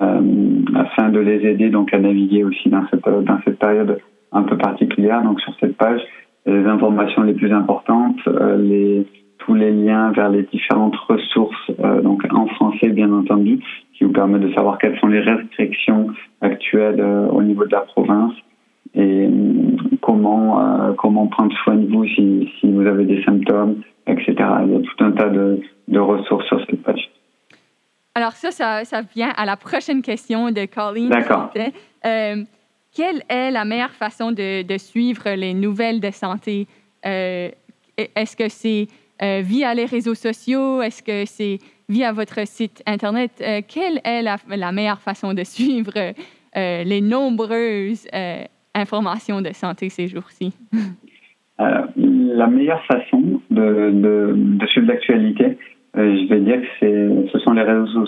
afin 0.00 1.08
de 1.08 1.18
les 1.18 1.44
aider 1.44 1.70
donc 1.70 1.92
à 1.92 1.98
naviguer 1.98 2.44
aussi 2.44 2.68
dans 2.68 2.84
cette, 2.88 3.02
dans 3.02 3.38
cette 3.44 3.58
période 3.58 3.98
un 4.30 4.42
peu 4.42 4.56
particulière. 4.56 5.22
Donc 5.22 5.40
sur 5.40 5.52
cette 5.58 5.76
page, 5.76 6.00
les 6.48 6.66
informations 6.66 7.22
les 7.22 7.34
plus 7.34 7.52
importantes, 7.52 8.20
euh, 8.26 8.56
les, 8.56 9.06
tous 9.38 9.54
les 9.54 9.70
liens 9.70 10.12
vers 10.12 10.28
les 10.28 10.42
différentes 10.42 10.96
ressources, 10.96 11.70
euh, 11.80 12.00
donc 12.02 12.22
en 12.30 12.46
français 12.46 12.88
bien 12.88 13.12
entendu, 13.12 13.60
qui 13.94 14.04
vous 14.04 14.12
permet 14.12 14.38
de 14.38 14.52
savoir 14.54 14.78
quelles 14.78 14.98
sont 14.98 15.08
les 15.08 15.20
restrictions 15.20 16.08
actuelles 16.40 17.00
euh, 17.00 17.28
au 17.28 17.42
niveau 17.42 17.64
de 17.64 17.72
la 17.72 17.80
province 17.80 18.34
et 18.94 19.28
comment 20.00 20.60
euh, 20.60 20.92
comment 20.94 21.26
prendre 21.26 21.54
soin 21.64 21.76
de 21.76 21.86
vous 21.86 22.06
si, 22.06 22.50
si 22.58 22.70
vous 22.70 22.86
avez 22.86 23.04
des 23.04 23.22
symptômes, 23.24 23.82
etc. 24.06 24.34
Il 24.64 24.72
y 24.72 24.76
a 24.76 24.80
tout 24.80 25.04
un 25.04 25.12
tas 25.12 25.28
de, 25.28 25.60
de 25.88 25.98
ressources 25.98 26.46
sur 26.46 26.60
cette 26.66 26.82
page. 26.82 27.10
Alors 28.14 28.32
ça, 28.32 28.50
ça, 28.50 28.84
ça 28.84 29.02
vient 29.14 29.30
à 29.36 29.44
la 29.44 29.56
prochaine 29.56 30.02
question 30.02 30.50
de 30.50 30.66
Colleen. 30.66 31.08
D'accord. 31.08 31.52
Euh, 32.04 32.36
quelle 32.94 33.22
est 33.28 33.50
la 33.50 33.64
meilleure 33.64 33.92
façon 33.92 34.32
de, 34.32 34.78
suivre 34.78 35.28
les 35.36 35.54
nouvelles 35.54 36.00
de 36.00 36.10
santé? 36.10 36.66
Euh, 37.06 37.48
Est-ce 37.96 38.36
que 38.36 38.48
c'est 38.48 38.86
euh, 39.22 39.40
via 39.44 39.74
les 39.74 39.84
réseaux 39.84 40.14
sociaux? 40.14 40.82
Est-ce 40.82 41.02
que 41.02 41.24
c'est 41.26 41.58
via 41.88 42.12
votre 42.12 42.46
site 42.46 42.82
Internet? 42.86 43.30
Euh, 43.40 43.60
quelle 43.66 44.00
est 44.04 44.22
la, 44.22 44.72
meilleure 44.72 45.00
façon 45.00 45.34
de 45.34 45.44
suivre 45.44 45.92
les 46.54 47.00
nombreuses 47.00 48.06
informations 48.74 49.40
de 49.42 49.52
santé 49.52 49.88
ces 49.90 50.08
jours-ci? 50.08 50.52
La 51.58 52.46
meilleure 52.46 52.84
façon 52.86 53.40
de, 53.50 54.66
suivre 54.68 54.88
l'actualité, 54.88 55.58
je 55.94 56.28
vais 56.28 56.40
dire 56.40 56.60
que 56.80 57.26
ce 57.32 57.38
sont 57.40 57.52
les 57.52 57.62
réseaux, 57.62 58.06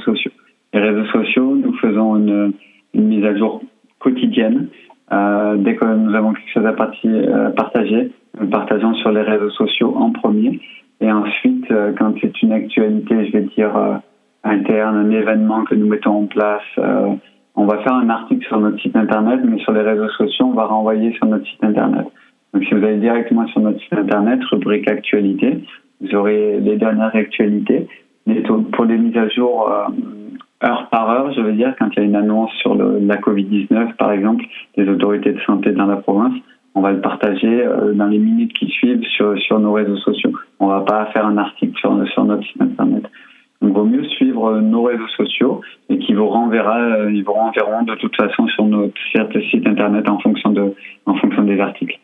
sociaux. 0.00 0.32
Les 0.72 0.80
réseaux 0.80 1.06
sociaux, 1.06 1.56
nous 1.56 1.74
faisons 1.78 2.16
une 2.16 2.52
mise 2.94 3.24
à 3.24 3.36
jour 3.36 3.62
quotidienne. 4.00 4.68
Euh, 5.12 5.56
dès 5.56 5.76
que 5.76 5.84
nous 5.84 6.14
avons 6.14 6.32
quelque 6.32 6.52
chose 6.52 6.66
à 6.66 6.74
euh, 7.04 7.50
partager, 7.50 8.12
nous 8.40 8.48
partageons 8.48 8.94
sur 8.94 9.10
les 9.10 9.22
réseaux 9.22 9.50
sociaux 9.50 9.94
en 9.96 10.10
premier. 10.10 10.60
Et 11.00 11.10
ensuite, 11.10 11.70
euh, 11.70 11.92
quand 11.98 12.14
c'est 12.20 12.42
une 12.42 12.52
actualité, 12.52 13.26
je 13.26 13.32
vais 13.32 13.42
dire 13.56 13.76
euh, 13.76 13.94
interne, 14.44 14.96
un 14.96 15.10
événement 15.10 15.64
que 15.64 15.74
nous 15.74 15.86
mettons 15.86 16.22
en 16.22 16.26
place, 16.26 16.62
on 17.56 17.66
va 17.66 17.78
faire 17.78 17.92
un 17.92 18.08
article 18.08 18.46
sur 18.46 18.58
notre 18.58 18.80
site 18.80 18.96
internet, 18.96 19.40
mais 19.44 19.58
sur 19.58 19.72
les 19.72 19.82
réseaux 19.82 20.08
sociaux, 20.10 20.46
on 20.46 20.54
va 20.54 20.64
renvoyer 20.64 21.12
sur 21.12 21.26
notre 21.26 21.44
site 21.46 21.62
internet. 21.62 22.06
Donc, 22.54 22.64
si 22.64 22.72
vous 22.72 22.82
allez 22.82 22.96
directement 22.98 23.46
sur 23.48 23.60
notre 23.60 23.78
site 23.80 23.92
internet, 23.92 24.40
rubrique 24.50 24.88
actualité, 24.88 25.62
vous 26.00 26.14
aurez 26.14 26.58
les 26.60 26.76
dernières 26.76 27.14
actualités. 27.14 27.86
Mais 28.26 28.42
pour 28.72 28.84
les 28.86 28.96
mises 28.96 29.16
à 29.18 29.28
jour 29.28 29.70
heure 30.62 30.88
par 30.90 31.10
heure, 31.10 31.32
je 31.32 31.40
veux 31.40 31.52
dire, 31.52 31.74
quand 31.78 31.88
il 31.92 31.98
y 31.98 32.02
a 32.02 32.04
une 32.04 32.16
annonce 32.16 32.52
sur 32.60 32.74
la 32.74 33.16
Covid-19, 33.16 33.94
par 33.96 34.12
exemple, 34.12 34.44
des 34.76 34.88
autorités 34.88 35.32
de 35.32 35.40
santé 35.40 35.72
dans 35.72 35.86
la 35.86 35.96
province, 35.96 36.34
on 36.74 36.82
va 36.82 36.92
le 36.92 37.00
partager 37.00 37.64
euh, 37.64 37.92
dans 37.94 38.06
les 38.06 38.18
minutes 38.18 38.52
qui 38.52 38.68
suivent 38.68 39.02
sur, 39.16 39.58
nos 39.58 39.72
réseaux 39.72 39.96
sociaux. 39.96 40.32
On 40.60 40.68
va 40.68 40.82
pas 40.82 41.06
faire 41.06 41.26
un 41.26 41.36
article 41.36 41.76
sur, 41.78 41.92
notre 41.94 42.44
site 42.46 42.62
internet. 42.62 43.02
Donc, 43.60 43.70
il 43.70 43.72
vaut 43.72 43.84
mieux 43.84 44.04
suivre 44.04 44.60
nos 44.60 44.84
réseaux 44.84 45.08
sociaux 45.16 45.60
et 45.88 45.98
qui 45.98 46.14
vous 46.14 46.28
renverra, 46.28 47.10
ils 47.10 47.22
vous 47.24 47.32
renverront 47.32 47.82
de 47.82 47.94
toute 47.96 48.14
façon 48.16 48.46
sur 48.48 48.64
notre 48.64 48.94
site 49.50 49.66
internet 49.66 50.08
en 50.08 50.18
fonction 50.18 50.52
des 50.52 51.60
articles. 51.60 51.98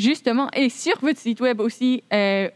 Justement, 0.00 0.48
et 0.56 0.70
sur 0.70 0.98
votre 1.02 1.18
site 1.18 1.42
web 1.42 1.60
aussi, 1.60 2.02
euh, 2.12 2.48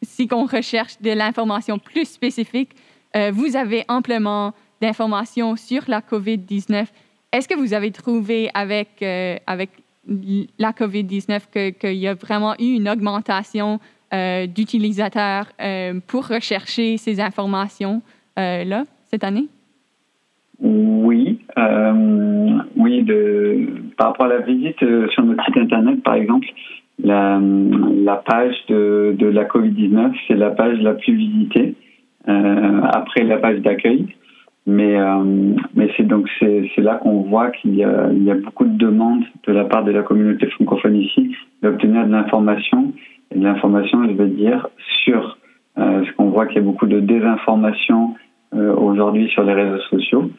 si 0.00 0.26
on 0.32 0.44
recherche 0.44 0.98
de 1.00 1.10
l'information 1.10 1.78
plus 1.78 2.06
spécifique, 2.06 2.70
euh, 3.16 3.30
vous 3.32 3.56
avez 3.56 3.84
amplement 3.88 4.52
d'informations 4.80 5.56
sur 5.56 5.82
la 5.88 6.00
COVID-19. 6.00 6.86
Est-ce 7.32 7.48
que 7.48 7.54
vous 7.54 7.74
avez 7.74 7.90
trouvé 7.90 8.50
avec, 8.54 8.88
euh, 9.02 9.36
avec 9.46 9.70
la 10.58 10.72
COVID-19 10.72 11.74
qu'il 11.78 11.94
y 11.94 12.08
a 12.08 12.14
vraiment 12.14 12.54
eu 12.58 12.74
une 12.74 12.88
augmentation 12.88 13.80
euh, 14.12 14.46
d'utilisateurs 14.46 15.46
pour 16.06 16.26
rechercher 16.26 16.98
ces 16.98 17.20
informations-là 17.20 18.84
cette 19.10 19.24
année? 19.24 19.46
Oui, 20.60 21.40
oui. 22.76 23.06
Par 23.96 24.08
rapport 24.08 24.26
à 24.26 24.28
la 24.28 24.40
visite 24.40 24.78
sur 24.78 25.24
notre 25.24 25.44
site 25.44 25.56
internet, 25.56 26.02
par 26.02 26.14
exemple, 26.14 26.46
la, 27.02 27.40
la 27.40 28.16
page 28.16 28.54
de, 28.68 29.16
de 29.18 29.26
la 29.26 29.44
COVID-19, 29.44 30.12
c'est 30.28 30.34
la 30.34 30.50
page 30.50 30.78
la 30.80 30.94
plus 30.94 31.16
visitée 31.16 31.74
après 32.26 33.24
la 33.24 33.38
page 33.38 33.60
d'accueil. 33.60 34.06
Mais, 34.66 34.96
euh, 34.96 35.54
c'est 35.96 36.06
donc 36.06 36.26
c'est 36.38 36.78
là 36.78 36.94
qu'on 36.96 37.22
voit 37.22 37.50
qu'il 37.50 37.74
y, 37.74 37.84
a, 37.84 38.34
beaucoup 38.34 38.64
de 38.64 38.76
demandes 38.78 39.24
de 39.46 39.52
la 39.52 39.64
part 39.64 39.84
de 39.84 39.92
la 39.92 40.02
communauté 40.02 40.46
francophone 40.46 40.96
ici 40.96 41.36
d'obtenir 41.62 42.06
de 42.06 42.12
l'information 42.12 42.92
et 43.30 43.38
de 43.38 43.44
l'information, 43.44 44.04
je 44.08 44.12
veux 44.12 44.28
dire, 44.28 44.68
sur 45.04 45.36
euh, 45.78 46.04
ce 46.04 46.12
qu'on 46.12 46.30
voit 46.30 46.46
qu'il 46.46 46.56
y 46.56 46.60
a 46.60 46.62
beaucoup 46.62 46.86
de 46.86 47.00
désinformation 47.00 48.14
euh, 48.54 48.74
aujourd'hui 48.74 49.28
sur 49.28 49.44
les 49.44 49.52
réseaux 49.52 49.82
sociaux. 49.90 50.30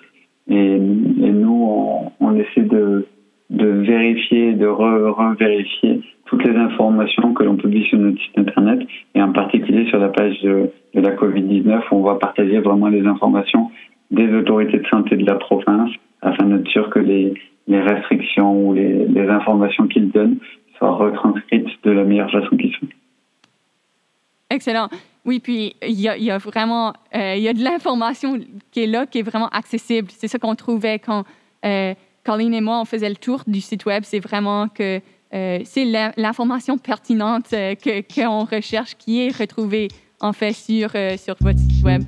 Et, 0.48 0.80
nous, 0.80 1.68
on, 1.70 2.12
on, 2.20 2.36
essaie 2.36 2.62
de, 2.62 3.06
de 3.52 3.68
vérifier, 3.68 4.54
de 4.54 4.68
re-vérifier 4.68 6.02
toute 6.26 6.44
les 6.44 6.56
informations 6.56 7.34
que 7.34 7.44
l'on 7.44 7.56
publie 7.56 7.86
sur 7.88 8.00
notre 8.00 8.20
site 8.20 8.38
internet 8.38 8.80
et 9.14 9.22
en 9.22 9.32
particulier 9.32 9.88
sur 9.90 10.00
la 10.00 10.10
page 10.10 10.42
de, 10.42 10.70
la 10.94 11.12
Covid-19 11.12 11.82
où 11.92 11.96
on 11.98 12.02
va 12.02 12.16
partager 12.16 12.60
vraiment 12.60 12.88
les 12.88 13.06
informations 13.06 13.70
des 14.12 14.32
autorités 14.34 14.80
de 14.80 14.88
santé 14.88 15.18
de 15.18 15.26
la 15.26 15.36
province 15.36 15.92
afin 16.22 16.46
d'être 16.46 16.68
sûr 16.70 16.90
que 16.90 17.00
les, 17.00 17.34
restrictions 17.68 18.68
ou 18.68 18.74
les, 18.74 19.30
informations 19.30 19.88
qu'ils 19.88 20.10
donnent 20.12 20.38
soient 20.78 20.96
retranscrites 20.96 21.68
de 21.84 21.92
la 21.92 22.04
meilleure 22.04 22.32
façon 22.32 22.56
qui 22.58 22.72
soit. 22.72 22.88
Excellent. 24.50 24.88
Oui, 25.26 25.40
puis 25.40 25.76
il 25.82 26.00
y 26.00 26.32
a, 26.32 26.38
vraiment 26.38 26.94
euh, 27.16 27.36
y 27.36 27.48
a 27.48 27.54
de 27.54 27.64
l'information 27.64 28.40
qui 28.72 28.84
est 28.84 28.88
là, 28.88 29.06
qui 29.06 29.20
est 29.20 29.24
vraiment 29.24 29.50
accessible. 29.50 30.08
C'est 30.12 30.28
ça 30.28 30.38
qu'on 30.38 30.56
trouvait 30.56 31.00
quand 31.00 31.24
euh, 31.66 31.94
et 32.28 32.62
moi, 32.62 32.82
on 32.82 32.86
faisait 32.86 33.10
le 33.10 33.16
tour 33.16 33.44
du 33.46 33.62
site 33.62 33.86
web. 33.86 34.04
C'est 34.04 34.20
vraiment 34.20 34.68
que 34.68 35.00
euh, 35.36 35.60
c'est 35.66 35.84
l'information 36.16 36.78
pertinente 36.78 37.52
euh, 37.52 37.76
que 37.76 38.02
qu'on 38.14 38.46
recherche 38.46 38.96
qui 38.96 39.22
est 39.22 39.38
retrouvée 39.38 39.90
en 40.22 40.32
fait 40.32 40.54
sur, 40.54 40.90
euh, 40.96 41.18
sur 41.18 41.36
votre 41.42 41.60
site 41.60 41.84
web. 41.84 42.04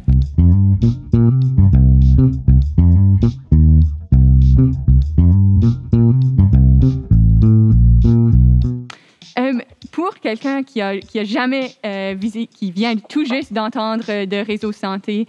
Euh, 9.37 9.59
pour 9.91 10.15
quelqu'un 10.19 10.63
qui 10.63 10.79
a, 10.81 10.97
qui 10.97 11.19
a 11.19 11.23
jamais 11.25 11.71
visé, 12.15 12.47
qui 12.47 12.71
vient 12.71 12.95
tout 12.95 13.25
juste 13.25 13.51
d'entendre 13.51 14.25
de 14.25 14.45
réseau 14.45 14.71
santé, 14.71 15.27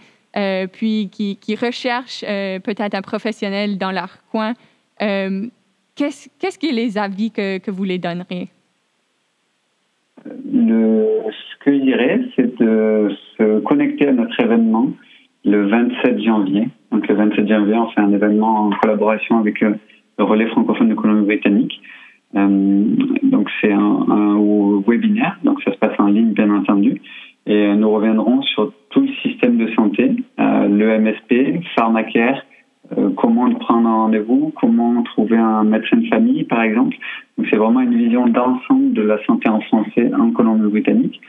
puis 0.72 1.08
qui, 1.10 1.36
qui 1.36 1.56
recherche 1.56 2.20
peut-être 2.20 2.94
un 2.94 3.02
professionnel 3.02 3.76
dans 3.76 3.90
leur 3.90 4.18
coin, 4.30 4.54
qu'est-ce 5.98 6.28
qu'est-ce 6.38 6.58
qui 6.58 6.68
est 6.68 6.72
les 6.84 6.96
avis 6.96 7.30
que, 7.30 7.58
que 7.58 7.70
vous 7.70 7.84
les 7.84 7.98
donneriez? 7.98 8.48
Le, 10.24 11.20
ce 11.30 11.64
que 11.64 11.72
je 11.76 11.82
dirais, 11.82 12.20
c'est 12.34 12.58
de 12.58 13.10
se 13.36 13.60
connecter 13.60 14.08
à 14.08 14.12
notre 14.12 14.38
événement 14.40 14.92
le 15.44 15.66
27 15.66 16.22
janvier. 16.22 16.68
Donc 16.92 17.06
le 17.08 17.14
27 17.14 17.48
janvier, 17.48 17.74
on 17.74 17.88
fait 17.90 18.00
un 18.00 18.12
événement 18.12 18.66
en 18.66 18.70
collaboration 18.70 19.38
avec 19.38 19.62
euh, 19.62 19.74
le 20.18 20.24
relais 20.24 20.46
francophone 20.46 20.88
de 20.88 20.94
Colombie-Britannique. 20.94 21.80
Euh, 22.36 22.84
donc 23.22 23.48
c'est 23.60 23.72
un, 23.72 24.36
webinaire, 24.86 25.38
donc 25.44 25.62
ça 25.62 25.72
se 25.72 25.78
passe 25.78 25.98
en 25.98 26.06
ligne 26.06 26.32
bien 26.32 26.50
entendu. 26.50 27.00
Et 27.46 27.74
nous 27.74 27.90
reviendrons 27.90 28.42
sur 28.42 28.72
tout 28.90 29.00
le 29.00 29.12
système 29.22 29.56
de 29.56 29.68
santé, 29.72 30.12
euh, 30.38 30.68
le 30.68 30.98
MSP, 30.98 31.64
Pharmacare, 31.74 32.42
euh, 32.96 33.10
comment 33.16 33.52
prendre 33.54 33.88
un 33.88 33.94
rendez-vous, 33.94 34.52
comment 34.60 35.02
trouver 35.02 35.36
un 35.36 35.64
médecin 35.64 35.98
de 35.98 36.06
famille 36.06 36.44
par 36.44 36.62
exemple. 36.62 36.96
C'est 37.50 37.56
vraiment 37.56 37.80
une 37.80 37.96
vision 37.96 38.26
d'ensemble 38.26 38.92
de 38.92 39.02
la 39.02 39.22
santé 39.24 39.48
en 39.48 39.60
français 39.60 40.10
en 40.18 40.30
Colombie-Britannique. 40.30 41.20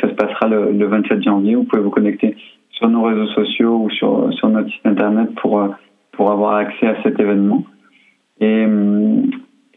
Ça 0.00 0.08
se 0.08 0.14
passera 0.14 0.48
le, 0.48 0.72
le 0.72 0.86
27 0.86 1.22
janvier. 1.22 1.54
Vous 1.54 1.64
pouvez 1.64 1.82
vous 1.82 1.90
connecter 1.90 2.36
sur 2.72 2.88
nos 2.88 3.02
réseaux 3.02 3.26
sociaux 3.28 3.82
ou 3.84 3.90
sur, 3.90 4.32
sur 4.34 4.48
notre 4.48 4.70
site 4.70 4.86
internet 4.86 5.34
pour, 5.36 5.60
euh, 5.60 5.68
pour 6.12 6.30
avoir 6.30 6.54
accès 6.56 6.86
à 6.86 7.02
cet 7.02 7.18
événement. 7.20 7.64
Et, 8.40 8.66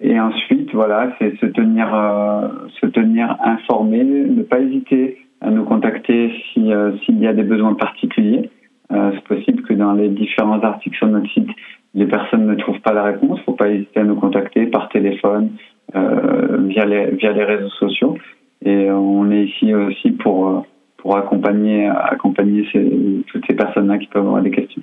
et 0.01 0.19
ensuite, 0.19 0.73
voilà, 0.73 1.15
c'est 1.19 1.37
se 1.37 1.45
tenir, 1.47 1.93
euh, 1.93 2.47
se 2.79 2.85
tenir 2.87 3.37
informé, 3.43 4.03
ne 4.03 4.43
pas 4.43 4.59
hésiter 4.59 5.17
à 5.41 5.49
nous 5.49 5.63
contacter 5.63 6.31
si, 6.53 6.71
euh, 6.71 6.91
s'il 6.99 7.19
y 7.19 7.27
a 7.27 7.33
des 7.33 7.43
besoins 7.43 7.73
particuliers. 7.73 8.49
Euh, 8.93 9.11
c'est 9.13 9.23
possible 9.23 9.63
que 9.63 9.73
dans 9.73 9.93
les 9.93 10.09
différents 10.09 10.59
articles 10.61 10.97
sur 10.97 11.07
notre 11.07 11.29
site, 11.31 11.49
les 11.93 12.05
personnes 12.05 12.45
ne 12.45 12.55
trouvent 12.55 12.79
pas 12.81 12.93
la 12.93 13.03
réponse. 13.03 13.37
Il 13.37 13.41
ne 13.41 13.45
faut 13.45 13.53
pas 13.53 13.69
hésiter 13.69 13.99
à 13.99 14.03
nous 14.03 14.15
contacter 14.15 14.65
par 14.67 14.89
téléphone, 14.89 15.51
euh, 15.95 16.57
via, 16.67 16.85
les, 16.85 17.11
via 17.11 17.31
les 17.31 17.43
réseaux 17.43 17.69
sociaux. 17.69 18.17
Et 18.63 18.91
on 18.91 19.31
est 19.31 19.45
ici 19.45 19.73
aussi 19.73 20.11
pour, 20.11 20.47
euh, 20.47 20.59
pour 20.97 21.17
accompagner, 21.17 21.87
accompagner 21.87 22.67
ces, 22.71 23.23
toutes 23.27 23.43
ces 23.49 23.55
personnes-là 23.55 23.97
qui 23.97 24.07
peuvent 24.07 24.25
avoir 24.25 24.41
des 24.41 24.51
questions. 24.51 24.81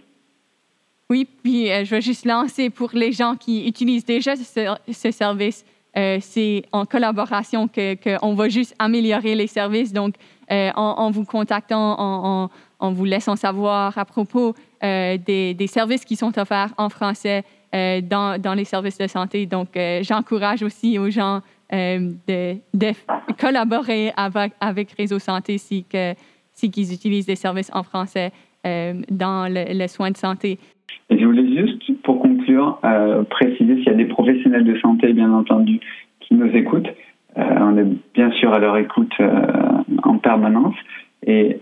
Oui, 1.11 1.27
puis 1.43 1.69
je 1.69 1.91
vais 1.91 2.03
juste 2.03 2.27
lancer 2.27 2.69
pour 2.69 2.91
les 2.93 3.13
gens 3.13 3.35
qui 3.35 3.67
utilisent 3.67 4.05
déjà 4.05 4.37
ce, 4.37 4.75
ce 4.91 5.11
service. 5.11 5.65
c'est 5.95 6.63
en 6.71 6.85
collaboration 6.85 7.67
que 7.67 7.95
qu'on 7.95 8.35
va 8.35 8.51
juste 8.51 8.75
améliorer 8.79 9.35
les 9.35 9.47
services. 9.47 9.95
Donc, 9.95 10.17
en, 10.51 10.75
en 10.77 11.11
vous 11.11 11.25
contactant, 11.25 11.97
en, 11.99 12.51
en, 12.79 12.93
vous 12.93 13.05
laissant 13.05 13.37
savoir 13.37 13.97
à 13.99 14.05
propos 14.05 14.55
euh, 14.85 15.17
des, 15.19 15.67
services 15.67 16.05
qui 16.05 16.17
sont 16.17 16.39
offerts 16.39 16.73
en 16.77 16.89
français 16.89 17.43
euh, 17.75 18.01
dans, 18.01 18.55
les 18.57 18.65
services 18.65 18.99
de 18.99 19.07
santé. 19.07 19.47
Donc, 19.47 19.77
euh, 19.77 20.01
j'encourage 20.03 20.63
aussi 20.63 20.99
aux 20.99 21.11
gens 21.11 21.41
de, 21.71 22.93
collaborer 23.39 24.13
avec, 24.17 24.93
Réseau 24.93 25.19
Santé 25.19 25.59
si, 25.59 25.85
qu'ils 25.85 26.93
utilisent 26.93 27.27
des 27.27 27.37
services 27.37 27.71
en 27.75 27.83
français 27.83 28.33
dans 28.65 29.53
le, 29.53 29.79
le 29.79 29.87
soin 29.87 30.11
de 30.11 30.17
santé. 30.17 30.59
Je 31.11 31.25
voulais 31.25 31.47
juste, 31.57 32.03
pour 32.03 32.21
conclure, 32.21 32.79
préciser 33.31 33.77
s'il 33.77 33.85
y 33.85 33.91
a 33.91 33.95
des 33.95 34.07
professionnels 34.07 34.65
de 34.65 34.79
santé, 34.79 35.13
bien 35.13 35.33
entendu, 35.33 35.81
qui 36.21 36.35
nous 36.35 36.51
écoutent. 36.57 36.89
On 37.37 37.77
est 37.77 37.87
bien 38.15 38.31
sûr 38.33 38.53
à 38.55 38.59
leur 38.59 38.77
écoute 38.79 39.13
en 40.05 40.19
permanence. 40.19 40.75
Et 41.27 41.61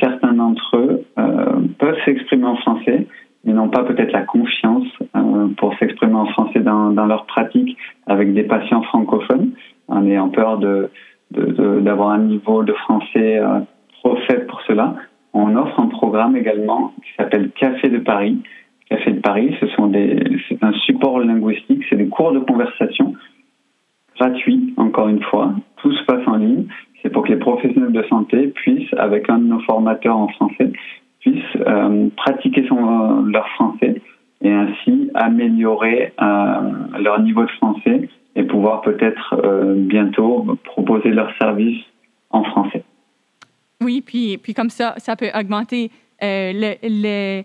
certains 0.00 0.32
d'entre 0.32 0.76
eux 0.76 1.04
euh, 1.18 1.60
peuvent 1.78 1.98
s'exprimer 2.04 2.46
en 2.46 2.56
français, 2.56 3.06
mais 3.44 3.52
n'ont 3.52 3.68
pas 3.68 3.84
peut-être 3.84 4.12
la 4.12 4.22
confiance 4.22 4.86
euh, 5.16 5.48
pour 5.56 5.74
s'exprimer 5.78 6.14
en 6.14 6.26
français 6.26 6.60
dans, 6.60 6.90
leur 7.06 7.26
pratique 7.26 7.76
avec 8.06 8.32
des 8.34 8.44
patients 8.44 8.82
francophones, 8.82 9.50
en 9.88 10.06
ayant 10.06 10.28
peur 10.28 10.58
d'avoir 11.30 12.10
un 12.10 12.18
niveau 12.18 12.62
de 12.62 12.72
français 12.72 13.38
euh, 13.38 13.60
trop 14.00 14.16
faible 14.28 14.46
pour 14.46 14.60
cela, 14.62 14.94
on 15.34 15.56
offre 15.56 15.80
un 15.80 15.86
programme 15.86 16.36
également 16.36 16.92
qui 17.02 17.10
s'appelle 17.16 17.50
Café 17.52 17.88
de 17.88 17.98
Paris. 17.98 18.38
Café 18.90 19.12
de 19.12 19.20
Paris, 19.20 19.56
c'est 19.60 20.62
un 20.62 20.72
support 20.84 21.20
linguistique, 21.20 21.82
c'est 21.88 21.96
des 21.96 22.08
cours 22.08 22.32
de 22.32 22.40
conversation 22.40 23.14
gratuits, 24.16 24.74
encore 24.76 25.08
une 25.08 25.22
fois. 25.22 25.54
Tout 25.76 25.92
se 25.92 26.04
passe 26.04 26.26
en 26.26 26.36
ligne. 26.36 26.66
C'est 27.02 27.10
pour 27.10 27.24
que 27.24 27.32
les 27.32 27.38
professionnels 27.38 27.92
de 27.92 28.04
santé 28.04 28.48
puissent, 28.48 28.92
avec 28.96 29.28
un 29.28 29.38
de 29.38 29.44
nos 29.44 29.60
formateurs 29.60 30.16
en 30.16 30.28
français, 30.28 30.70
puissent 31.20 31.56
euh, 31.66 32.08
pratiquer 32.16 32.62
leur 32.70 33.48
français 33.54 34.00
et 34.40 34.50
ainsi 34.50 35.10
améliorer 35.14 36.12
euh, 36.20 36.98
leur 37.00 37.20
niveau 37.20 37.44
de 37.44 37.50
français 37.50 38.08
et 38.34 38.44
pouvoir 38.44 38.80
peut-être 38.82 39.34
euh, 39.44 39.74
bientôt 39.76 40.58
proposer 40.64 41.10
leurs 41.10 41.32
services 41.38 41.82
en 42.30 42.44
français. 42.44 42.84
Oui, 43.82 44.02
puis, 44.04 44.38
puis 44.38 44.54
comme 44.54 44.70
ça, 44.70 44.94
ça 44.98 45.16
peut 45.16 45.30
augmenter 45.34 45.90
le, 46.20 47.42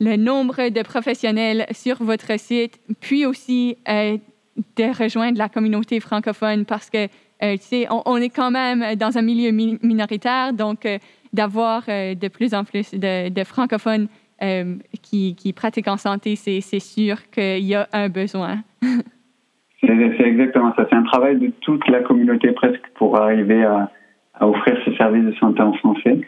nombre 0.00 0.70
de 0.70 0.82
professionnels 0.82 1.66
sur 1.70 2.02
votre 2.02 2.38
site, 2.38 2.80
puis 3.00 3.24
aussi 3.24 3.76
de 3.86 5.02
rejoindre 5.02 5.38
la 5.38 5.48
communauté 5.48 6.00
francophone 6.00 6.64
parce 6.64 6.90
que, 6.90 7.06
euh, 7.42 7.56
on, 8.04 8.16
est 8.16 8.34
quand 8.34 8.50
même 8.50 8.96
dans 8.96 9.16
un 9.16 9.22
milieu 9.22 9.50
mi- 9.50 9.78
minoritaire, 9.82 10.52
donc 10.52 10.84
euh, 10.84 10.98
d'avoir 11.32 11.82
euh, 11.88 12.14
de 12.14 12.28
plus 12.28 12.54
en 12.54 12.64
plus 12.64 12.92
de, 12.92 13.44
francophones 13.44 14.08
qui, 15.02 15.52
pratiquent 15.54 15.88
en 15.88 15.96
santé, 15.96 16.36
c'est 16.36 16.80
sûr 16.80 17.28
qu'il 17.30 17.64
y 17.64 17.74
a 17.74 17.88
un 17.92 18.08
besoin. 18.08 18.58
C'est 19.80 20.26
exactement 20.26 20.74
ça. 20.74 20.86
C'est 20.90 20.96
un 20.96 21.04
travail 21.04 21.38
de 21.38 21.52
toute 21.60 21.86
la 21.88 22.00
communauté 22.00 22.50
presque 22.50 22.82
pour 22.96 23.16
arriver 23.16 23.62
à, 23.62 23.90
offrir 24.40 24.76
ces 24.84 24.94
services 24.96 25.24
de 25.24 25.32
santé 25.34 25.62
en 25.62 25.72
français. 25.74 26.20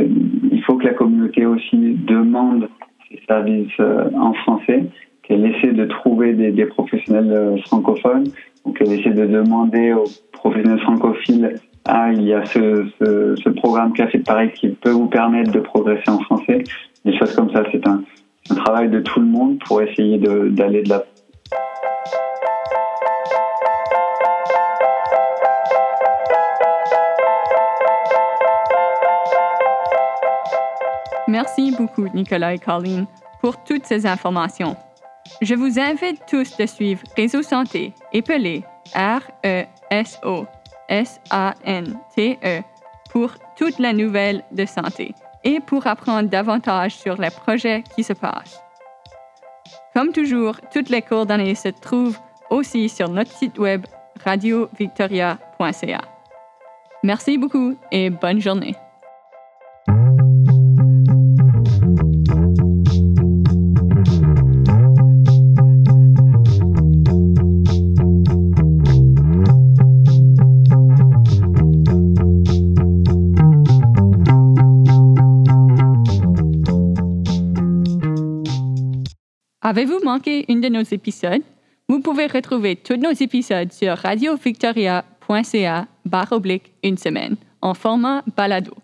Il 0.00 0.62
faut 0.64 0.76
que 0.76 0.86
la 0.86 0.94
communauté 0.94 1.44
aussi 1.44 1.76
demande 1.76 2.68
ces 3.08 3.20
services 3.28 3.80
en 3.80 4.32
français, 4.34 4.84
qu'elle 5.22 5.44
essaie 5.46 5.72
de 5.72 5.84
trouver 5.84 6.32
des, 6.32 6.66
professionnels 6.66 7.32
euh, 7.32 7.56
francophones, 7.66 8.28
ou 8.64 8.72
qu'elle 8.72 8.92
essaie 8.92 9.10
de 9.10 9.26
demander 9.26 9.92
aux 9.92 10.04
professionnels 10.32 10.80
francophiles 10.80 11.54
ah, 11.84 12.12
il 12.12 12.22
y 12.22 12.32
a 12.32 12.44
ce, 12.46 12.86
ce, 13.00 13.48
programme 13.48 13.92
Café 13.92 14.18
de 14.18 14.22
Paris 14.22 14.52
qui 14.52 14.68
peut 14.68 14.90
vous 14.90 15.08
permettre 15.08 15.50
de 15.50 15.58
progresser 15.58 16.08
en 16.10 16.20
français. 16.20 16.62
Des 17.04 17.16
choses 17.18 17.34
comme 17.34 17.50
ça, 17.50 17.64
c'est 17.72 17.84
un, 17.88 18.02
travail 18.54 18.88
de 18.88 19.00
tout 19.00 19.18
le 19.18 19.26
monde 19.26 19.58
pour 19.66 19.82
essayer 19.82 20.18
de- 20.18 20.48
d'aller 20.48 20.82
de 20.82 20.90
la 20.90 21.04
Merci 31.26 31.74
beaucoup, 31.76 32.06
Nicolas 32.14 32.52
et 32.52 32.58
Colleen, 32.58 33.06
pour 33.40 33.64
toutes 33.64 33.86
ces 33.86 34.06
informations. 34.06 34.76
Je 35.40 35.54
vous 35.54 35.78
invite 35.78 36.24
tous 36.26 36.56
de 36.56 36.66
suivre 36.66 37.02
Réseau 37.16 37.42
Santé, 37.42 37.92
épelé 38.12 38.64
R-E-S-O-S-A-N-T-E, 38.94 39.82
pour 43.10 43.32
toute 43.56 43.78
la 43.78 43.92
nouvelle 43.92 44.42
de 44.52 44.64
santé 44.64 45.14
et 45.44 45.60
pour 45.60 45.86
apprendre 45.86 46.28
davantage 46.28 46.94
sur 46.96 47.20
les 47.20 47.30
projets 47.30 47.84
qui 47.94 48.02
se 48.02 48.12
passent. 48.12 48.62
Comme 49.94 50.12
toujours, 50.12 50.56
toutes 50.72 50.88
les 50.88 51.02
coordonnées 51.02 51.54
se 51.54 51.68
trouvent 51.68 52.18
aussi 52.50 52.88
sur 52.88 53.08
notre 53.08 53.32
site 53.32 53.58
web 53.58 53.84
radiovictoria.ca. 54.24 56.00
Merci 57.02 57.36
beaucoup 57.36 57.76
et 57.90 58.08
bonne 58.10 58.40
journée. 58.40 58.76
Avez-vous 79.72 80.00
manqué 80.04 80.44
une 80.52 80.60
de 80.60 80.68
nos 80.68 80.82
épisodes? 80.82 81.40
Vous 81.88 82.00
pouvez 82.00 82.26
retrouver 82.26 82.76
tous 82.76 82.98
nos 82.98 83.12
épisodes 83.12 83.72
sur 83.72 83.96
radiovictoria.ca 83.96 85.86
barre 86.04 86.32
oblique 86.32 86.74
une 86.84 86.98
semaine 86.98 87.36
en 87.62 87.72
format 87.72 88.22
balado. 88.36 88.74